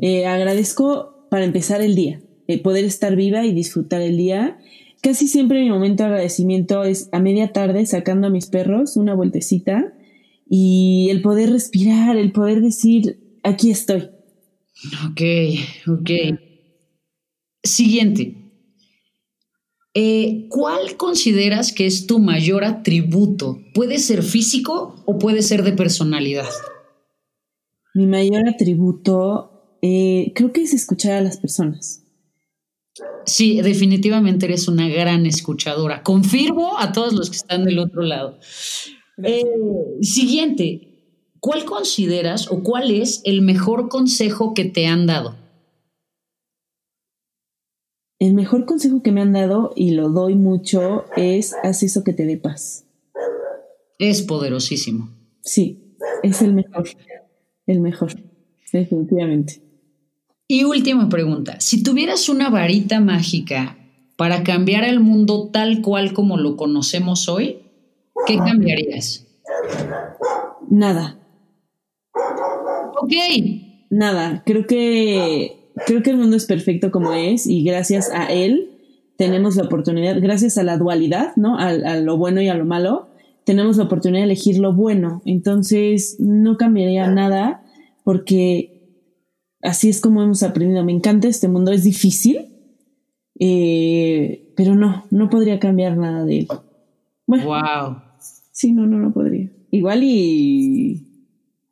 Eh, 0.00 0.26
agradezco 0.26 1.26
para 1.30 1.44
empezar 1.44 1.80
el 1.80 1.94
día, 1.94 2.20
eh, 2.46 2.60
poder 2.60 2.84
estar 2.84 3.16
viva 3.16 3.46
y 3.46 3.52
disfrutar 3.52 4.02
el 4.02 4.16
día. 4.16 4.58
Casi 5.02 5.28
siempre 5.28 5.62
mi 5.62 5.70
momento 5.70 6.02
de 6.02 6.10
agradecimiento 6.10 6.84
es 6.84 7.08
a 7.12 7.20
media 7.20 7.52
tarde 7.52 7.86
sacando 7.86 8.26
a 8.26 8.30
mis 8.30 8.46
perros 8.46 8.96
una 8.96 9.14
vueltecita 9.14 9.94
y 10.52 11.08
el 11.10 11.22
poder 11.22 11.50
respirar, 11.52 12.16
el 12.16 12.32
poder 12.32 12.60
decir, 12.60 13.38
aquí 13.44 13.70
estoy. 13.70 14.10
Ok, 15.08 15.20
ok. 15.86 16.10
Siguiente. 17.62 18.36
Eh, 19.94 20.46
¿Cuál 20.48 20.96
consideras 20.96 21.72
que 21.72 21.86
es 21.86 22.08
tu 22.08 22.18
mayor 22.18 22.64
atributo? 22.64 23.60
¿Puede 23.74 24.00
ser 24.00 24.24
físico 24.24 24.96
o 25.06 25.18
puede 25.18 25.42
ser 25.42 25.62
de 25.62 25.72
personalidad? 25.72 26.48
Mi 27.94 28.06
mayor 28.06 28.48
atributo 28.48 29.78
eh, 29.82 30.32
creo 30.34 30.52
que 30.52 30.62
es 30.62 30.74
escuchar 30.74 31.12
a 31.12 31.20
las 31.20 31.36
personas. 31.36 32.02
Sí, 33.24 33.60
definitivamente 33.60 34.46
eres 34.46 34.66
una 34.66 34.88
gran 34.88 35.26
escuchadora. 35.26 36.02
Confirmo 36.02 36.76
a 36.76 36.90
todos 36.90 37.12
los 37.12 37.30
que 37.30 37.36
están 37.36 37.62
del 37.62 37.78
otro 37.78 38.02
lado. 38.02 38.38
Eh, 39.24 39.44
siguiente, 40.02 40.90
¿cuál 41.40 41.64
consideras 41.64 42.50
o 42.50 42.62
cuál 42.62 42.90
es 42.90 43.22
el 43.24 43.42
mejor 43.42 43.88
consejo 43.88 44.54
que 44.54 44.64
te 44.64 44.86
han 44.86 45.06
dado? 45.06 45.36
El 48.18 48.34
mejor 48.34 48.66
consejo 48.66 49.02
que 49.02 49.12
me 49.12 49.22
han 49.22 49.32
dado, 49.32 49.72
y 49.74 49.92
lo 49.92 50.10
doy 50.10 50.34
mucho, 50.34 51.04
es 51.16 51.54
haz 51.62 51.82
eso 51.82 52.04
que 52.04 52.12
te 52.12 52.26
dé 52.26 52.36
paz. 52.36 52.84
Es 53.98 54.20
poderosísimo. 54.22 55.10
Sí, 55.42 55.96
es 56.22 56.42
el 56.42 56.52
mejor, 56.52 56.88
el 57.66 57.80
mejor, 57.80 58.12
definitivamente. 58.72 59.62
Y 60.46 60.64
última 60.64 61.08
pregunta, 61.08 61.60
si 61.60 61.82
tuvieras 61.82 62.28
una 62.28 62.50
varita 62.50 63.00
mágica 63.00 63.78
para 64.16 64.42
cambiar 64.42 64.84
el 64.84 65.00
mundo 65.00 65.48
tal 65.50 65.80
cual 65.80 66.12
como 66.12 66.36
lo 66.36 66.56
conocemos 66.56 67.26
hoy, 67.28 67.59
¿qué 68.26 68.36
cambiarías? 68.36 69.26
Nada. 70.68 71.18
Ok. 73.00 73.12
Nada, 73.90 74.42
creo 74.46 74.66
que 74.66 75.72
creo 75.86 76.02
que 76.02 76.10
el 76.10 76.16
mundo 76.16 76.36
es 76.36 76.46
perfecto 76.46 76.90
como 76.90 77.12
es 77.12 77.46
y 77.46 77.64
gracias 77.64 78.10
a 78.12 78.26
él 78.26 78.70
tenemos 79.16 79.56
la 79.56 79.64
oportunidad, 79.64 80.20
gracias 80.20 80.56
a 80.58 80.62
la 80.62 80.78
dualidad, 80.78 81.34
¿no? 81.36 81.58
A, 81.58 81.68
a, 81.68 81.96
lo 81.96 82.16
bueno 82.16 82.40
y 82.40 82.48
a 82.48 82.54
lo 82.54 82.64
malo, 82.64 83.08
tenemos 83.44 83.76
la 83.76 83.84
oportunidad 83.84 84.20
de 84.20 84.26
elegir 84.26 84.58
lo 84.58 84.72
bueno. 84.72 85.20
Entonces, 85.26 86.16
no 86.18 86.56
cambiaría 86.56 87.06
nada 87.10 87.62
porque 88.02 88.80
así 89.62 89.90
es 89.90 90.00
como 90.00 90.22
hemos 90.22 90.42
aprendido. 90.42 90.84
Me 90.84 90.92
encanta 90.92 91.28
este 91.28 91.48
mundo, 91.48 91.70
es 91.70 91.84
difícil, 91.84 92.46
eh, 93.38 94.52
pero 94.56 94.74
no, 94.74 95.04
no 95.10 95.28
podría 95.28 95.58
cambiar 95.58 95.96
nada 95.98 96.24
de 96.24 96.38
él. 96.40 96.48
Bueno, 97.26 97.44
wow. 97.44 98.09
Sí, 98.60 98.74
no, 98.74 98.86
no, 98.86 98.98
no 98.98 99.10
podría. 99.10 99.50
Igual 99.70 100.04
y. 100.04 101.06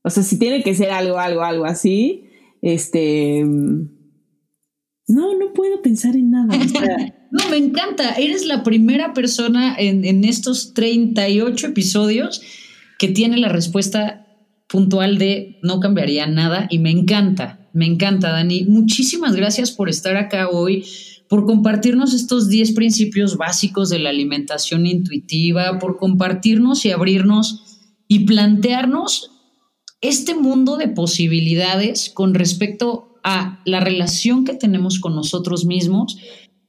O 0.03 0.09
sea, 0.09 0.23
si 0.23 0.39
tiene 0.39 0.63
que 0.63 0.75
ser 0.75 0.91
algo, 0.91 1.19
algo, 1.19 1.43
algo 1.43 1.67
así, 1.67 2.25
este. 2.63 3.45
No, 3.45 5.39
no 5.39 5.53
puedo 5.53 5.83
pensar 5.83 6.17
en 6.17 6.31
nada. 6.31 6.57
no, 7.31 7.51
me 7.51 7.59
encanta. 7.59 8.15
Eres 8.15 8.47
la 8.47 8.63
primera 8.63 9.13
persona 9.13 9.77
en, 9.79 10.07
en 10.07 10.25
estos 10.25 10.73
38 10.73 11.67
episodios 11.67 12.41
que 12.99 13.09
tiene 13.09 13.37
la 13.37 13.51
respuesta 13.51 14.27
puntual 14.67 15.19
de 15.19 15.59
no 15.63 15.81
cambiaría 15.81 16.27
nada 16.27 16.69
y 16.71 16.79
me 16.79 16.91
encanta, 16.91 17.69
me 17.75 17.85
encanta, 17.85 18.31
Dani. 18.31 18.65
Muchísimas 18.65 19.37
gracias 19.37 19.73
por 19.73 19.91
estar 19.91 20.17
acá 20.17 20.49
hoy 20.49 20.87
por 21.29 21.45
compartirnos 21.45 22.15
estos 22.15 22.49
10 22.49 22.73
principios 22.73 23.37
básicos 23.37 23.91
de 23.91 23.99
la 23.99 24.11
alimentación 24.11 24.87
intuitiva, 24.87 25.79
por 25.79 25.99
compartirnos 25.99 26.85
y 26.85 26.91
abrirnos 26.91 27.81
y 28.09 28.21
plantearnos 28.21 29.33
este 30.01 30.35
mundo 30.35 30.77
de 30.77 30.89
posibilidades 30.89 32.11
con 32.11 32.35
respecto 32.35 33.19
a 33.23 33.61
la 33.65 33.81
relación 33.81 34.45
que 34.45 34.55
tenemos 34.55 35.01
con 35.01 35.15
nosotros 35.15 35.67
mismos, 35.67 36.19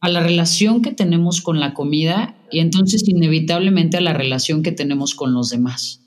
a 0.01 0.09
la 0.09 0.21
relación 0.21 0.81
que 0.81 0.91
tenemos 0.91 1.41
con 1.41 1.59
la 1.59 1.73
comida 1.73 2.35
y 2.51 2.59
entonces 2.59 3.07
inevitablemente 3.07 3.97
a 3.97 4.01
la 4.01 4.13
relación 4.13 4.63
que 4.63 4.71
tenemos 4.71 5.15
con 5.15 5.33
los 5.33 5.49
demás. 5.49 5.98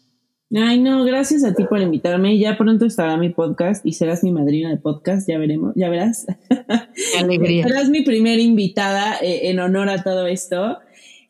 Ay, 0.55 0.81
no, 0.81 1.05
gracias 1.05 1.45
a 1.45 1.55
ti 1.55 1.65
por 1.65 1.81
invitarme. 1.81 2.39
Ya 2.39 2.59
pronto 2.59 2.85
estará 2.85 3.17
mi 3.17 3.31
podcast 3.31 3.87
y 3.87 3.93
serás 3.93 4.23
mi 4.23 4.33
madrina 4.33 4.69
de 4.69 4.77
podcast, 4.77 5.27
ya 5.27 5.39
veremos, 5.39 5.73
ya 5.77 5.89
verás. 5.89 6.27
Qué 6.49 7.19
alegría. 7.19 7.67
serás 7.67 7.89
mi 7.89 8.03
primera 8.03 8.41
invitada 8.41 9.17
eh, 9.23 9.49
en 9.49 9.61
honor 9.61 9.89
a 9.89 10.03
todo 10.03 10.27
esto. 10.27 10.79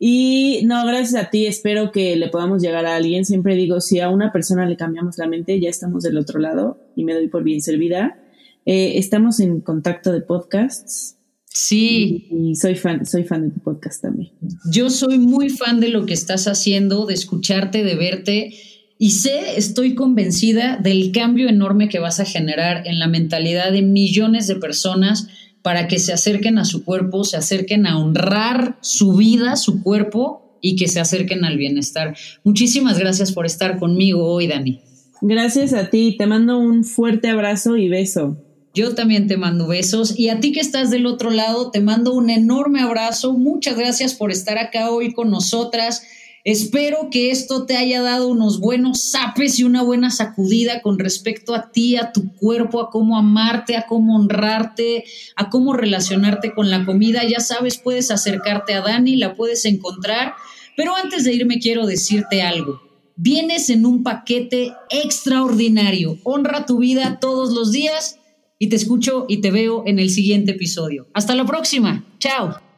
Y 0.00 0.62
no, 0.64 0.84
gracias 0.84 1.22
a 1.22 1.30
ti, 1.30 1.46
espero 1.46 1.92
que 1.92 2.16
le 2.16 2.28
podamos 2.28 2.60
llegar 2.60 2.84
a 2.86 2.96
alguien. 2.96 3.24
Siempre 3.24 3.54
digo, 3.54 3.80
si 3.80 4.00
a 4.00 4.08
una 4.08 4.32
persona 4.32 4.66
le 4.66 4.76
cambiamos 4.76 5.18
la 5.18 5.28
mente, 5.28 5.60
ya 5.60 5.68
estamos 5.68 6.02
del 6.02 6.18
otro 6.18 6.40
lado 6.40 6.80
y 6.96 7.04
me 7.04 7.14
doy 7.14 7.28
por 7.28 7.44
bien 7.44 7.60
servida. 7.60 8.18
Eh, 8.66 8.94
estamos 8.96 9.38
en 9.38 9.60
contacto 9.60 10.10
de 10.10 10.22
podcasts. 10.22 11.18
Sí. 11.46 12.26
Y, 12.28 12.50
y, 12.50 12.56
soy 12.56 12.74
fan, 12.74 13.06
soy 13.06 13.22
fan 13.22 13.42
de 13.42 13.54
tu 13.54 13.60
podcast 13.60 14.02
también. 14.02 14.32
Yo 14.72 14.90
soy 14.90 15.18
muy 15.18 15.48
fan 15.48 15.78
de 15.78 15.88
lo 15.88 16.06
que 16.06 16.14
estás 16.14 16.48
haciendo, 16.48 17.06
de 17.06 17.14
escucharte, 17.14 17.84
de 17.84 17.94
verte 17.94 18.54
y 19.03 19.11
sé, 19.11 19.57
estoy 19.57 19.96
convencida 19.96 20.78
del 20.80 21.11
cambio 21.11 21.48
enorme 21.48 21.88
que 21.88 21.98
vas 21.98 22.20
a 22.20 22.24
generar 22.24 22.86
en 22.86 23.00
la 23.00 23.09
mentalidad 23.09 23.72
de 23.72 23.82
millones 23.82 24.46
de 24.46 24.55
personas 24.55 25.26
para 25.61 25.88
que 25.88 25.98
se 25.98 26.12
acerquen 26.12 26.57
a 26.57 26.64
su 26.64 26.84
cuerpo, 26.84 27.24
se 27.24 27.36
acerquen 27.36 27.88
a 27.88 27.98
honrar 27.98 28.78
su 28.80 29.14
vida, 29.16 29.57
su 29.57 29.82
cuerpo 29.82 30.57
y 30.61 30.76
que 30.76 30.86
se 30.86 31.00
acerquen 31.00 31.44
al 31.44 31.57
bienestar. 31.57 32.16
Muchísimas 32.44 32.96
gracias 32.96 33.32
por 33.32 33.44
estar 33.44 33.80
conmigo 33.80 34.24
hoy, 34.24 34.46
Dani. 34.46 34.82
Gracias 35.20 35.72
a 35.72 35.90
ti, 35.90 36.14
te 36.16 36.28
mando 36.28 36.61
un 36.61 36.84
fuerte 36.84 37.28
abrazo 37.28 37.76
y 37.76 37.88
beso. 37.88 38.36
Yo 38.72 38.94
también 38.94 39.26
te 39.26 39.36
mando 39.36 39.66
besos 39.66 40.16
y 40.16 40.28
a 40.28 40.38
ti 40.38 40.53
que 40.53 40.61
estás 40.61 40.92
del 40.92 41.07
otro 41.07 41.30
lado, 41.30 41.72
te 41.72 41.80
mando 41.80 42.14
un 42.14 42.30
enorme 42.30 42.82
abrazo. 42.82 43.32
Muchas 43.32 43.76
gracias 43.76 44.14
por 44.14 44.30
estar 44.30 44.59
acá 44.59 44.92
hoy 44.92 45.12
con 45.12 45.28
nosotras. 45.28 46.05
Espero 46.45 47.09
que 47.09 47.30
esto 47.30 47.66
te 47.66 47.76
haya 47.76 48.03
dado 48.03 48.26
unos 48.26 48.59
buenos 48.59 49.01
sapes 49.01 49.61
y 49.61 49.64
una 49.64 49.82
buena 49.82 50.11
sacudida 50.11 50.82
con 50.82 50.99
respecto 50.99 51.55
a 51.55 51.70
ti, 51.70 51.95
a 51.95 52.11
tu 52.12 52.34
cuerpo, 52.34 52.80
a 52.80 52.90
cómo 52.90 53.16
amarte, 53.16 53.76
a 53.76 53.86
cómo 53.86 54.16
honrarte, 54.16 55.05
a 55.36 55.51
cómo 55.51 55.72
relacionarte 55.72 56.53
con 56.53 56.68
la 56.68 56.84
comida. 56.84 57.22
Ya 57.24 57.38
sabes, 57.38 57.78
puedes 57.78 58.11
acercarte 58.11 58.74
a 58.74 58.80
Dani, 58.80 59.16
la 59.16 59.34
puedes 59.34 59.64
encontrar. 59.66 60.34
Pero 60.76 60.97
antes 60.97 61.22
de 61.22 61.32
irme 61.32 61.61
quiero 61.61 61.86
decirte 61.86 62.43
algo. 62.43 62.80
Vienes 63.14 63.70
en 63.70 63.86
un 63.86 64.03
paquete 64.03 64.72
extraordinario. 64.90 66.18
Honra 66.24 66.66
tu 66.66 66.78
vida 66.78 67.18
todos 67.20 67.53
los 67.53 67.70
días 67.70 68.18
y 68.59 68.68
te 68.68 68.74
escucho 68.74 69.26
y 69.28 69.43
te 69.43 69.53
veo 69.53 69.84
en 69.86 70.01
el 70.01 70.11
siguiente 70.11 70.53
episodio. 70.53 71.07
Hasta 71.14 71.36
la 71.36 71.45
próxima. 71.45 72.05
Chao. 72.18 72.71